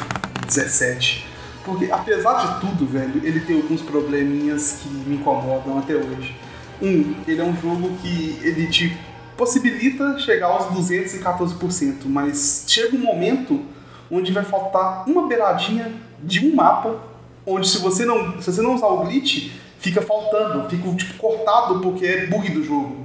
[0.46, 1.26] 17.
[1.64, 6.36] Porque, apesar de tudo, velho, ele tem alguns probleminhas que me incomodam até hoje.
[6.80, 8.96] Um, ele é um jogo que ele te
[9.36, 13.60] possibilita chegar aos 214%, mas chega um momento
[14.10, 15.92] onde vai faltar uma beiradinha
[16.22, 16.96] de um mapa,
[17.46, 21.80] onde se você não, se você não usar o glitch, fica faltando, fica tipo cortado
[21.80, 23.03] porque é bug do jogo.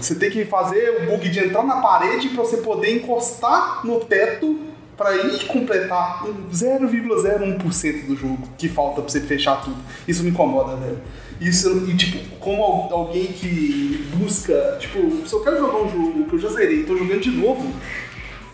[0.00, 4.00] Você tem que fazer o bug de entrar na parede para você poder encostar no
[4.00, 4.58] teto
[4.96, 9.76] para ir completar um 0,01% do jogo que falta pra você fechar tudo.
[10.06, 10.98] Isso me incomoda, velho.
[11.40, 16.24] Isso, e tipo, como al- alguém que busca, tipo, se eu quero jogar um jogo
[16.24, 17.74] que eu já zerei e tô jogando de novo,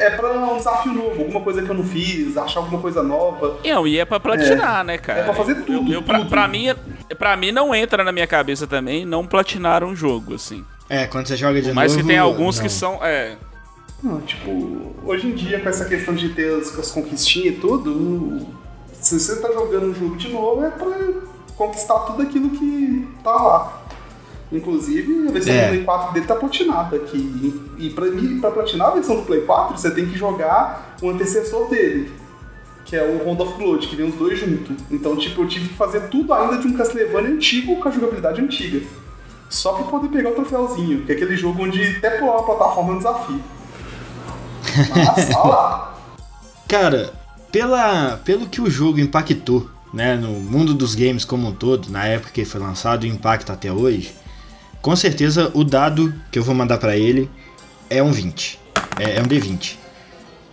[0.00, 3.58] é pra um desafio novo, alguma coisa que eu não fiz, achar alguma coisa nova.
[3.64, 5.20] Não, e é pra platinar, né, cara?
[5.20, 6.28] É pra fazer tudo, Eu, eu- pra, tudo.
[6.30, 6.74] pra mim,
[7.16, 10.64] pra mim não entra na minha cabeça também não platinar um jogo, assim.
[10.88, 12.02] É, quando você joga de Mas novo.
[12.02, 12.62] que tem alguns não.
[12.64, 12.98] que são.
[13.04, 13.36] É.
[14.02, 18.46] Não, tipo, hoje em dia, com essa questão de ter as, as conquistinhas e tudo,
[18.92, 20.90] se você tá jogando um jogo de novo, é pra
[21.56, 23.82] conquistar tudo aquilo que tá lá.
[24.50, 25.62] Inclusive, a versão É.
[25.64, 27.60] do Play 4 dele tá platinada aqui.
[27.78, 31.08] E pra, mim, pra platinar a versão do Play 4, você tem que jogar o
[31.08, 32.12] antecessor dele,
[32.84, 34.76] que é o Round of Blood, que vem os dois juntos.
[34.90, 38.42] Então, tipo, eu tive que fazer tudo ainda de um Castlevania antigo com a jogabilidade
[38.42, 38.80] antiga.
[39.52, 42.92] Só pra poder pegar o troféuzinho, que é aquele jogo onde até pular uma plataforma
[42.92, 43.40] é um desafio.
[44.88, 45.94] Mas, olha lá.
[46.66, 47.12] Cara,
[47.52, 52.06] pela, pelo que o jogo impactou, né, no mundo dos games como um todo, na
[52.06, 54.14] época que foi lançado e impacta até hoje,
[54.80, 57.30] com certeza o dado que eu vou mandar pra ele
[57.90, 58.58] é um 20.
[58.98, 59.76] É, é um D20.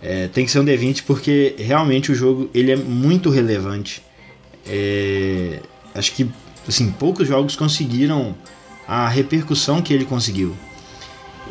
[0.02, 4.02] É, tem que ser um D20 porque realmente o jogo ele é muito relevante.
[4.66, 5.60] É,
[5.94, 6.30] acho que
[6.68, 8.36] assim, poucos jogos conseguiram
[8.90, 10.56] a repercussão que ele conseguiu.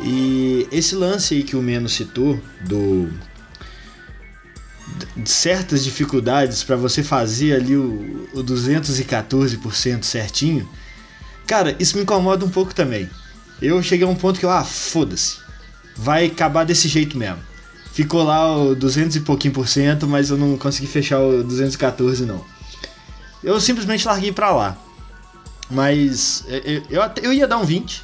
[0.02, 3.10] E esse lance aí que o Meno citou do
[5.16, 10.68] de certas dificuldades para você fazer ali o, o 214% certinho,
[11.46, 13.08] cara, isso me incomoda um pouco também.
[13.62, 15.38] Eu cheguei a um ponto que eu, ah, foda-se,
[15.96, 17.38] vai acabar desse jeito mesmo.
[17.92, 22.26] Ficou lá o 200 e pouquinho por cento, mas eu não consegui fechar o 214
[22.26, 22.44] não.
[23.42, 24.76] Eu simplesmente larguei pra lá.
[25.70, 28.02] Mas eu, eu, eu até- eu ia dar um 20,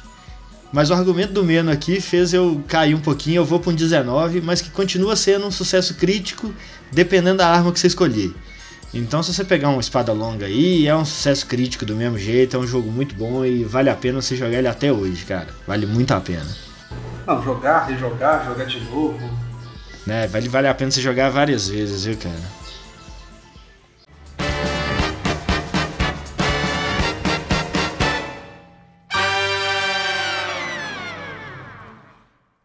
[0.71, 3.75] mas o argumento do Meno aqui fez eu cair um pouquinho, eu vou para um
[3.75, 6.53] 19, mas que continua sendo um sucesso crítico,
[6.91, 8.33] dependendo da arma que você escolher.
[8.93, 12.55] Então, se você pegar uma espada longa aí, é um sucesso crítico do mesmo jeito,
[12.55, 15.47] é um jogo muito bom e vale a pena você jogar ele até hoje, cara.
[15.67, 16.47] Vale muito a pena.
[17.27, 19.19] Não, jogar, rejogar, jogar de novo.
[20.05, 20.25] Né?
[20.27, 22.56] Vale, vale a pena você jogar várias vezes, viu, cara?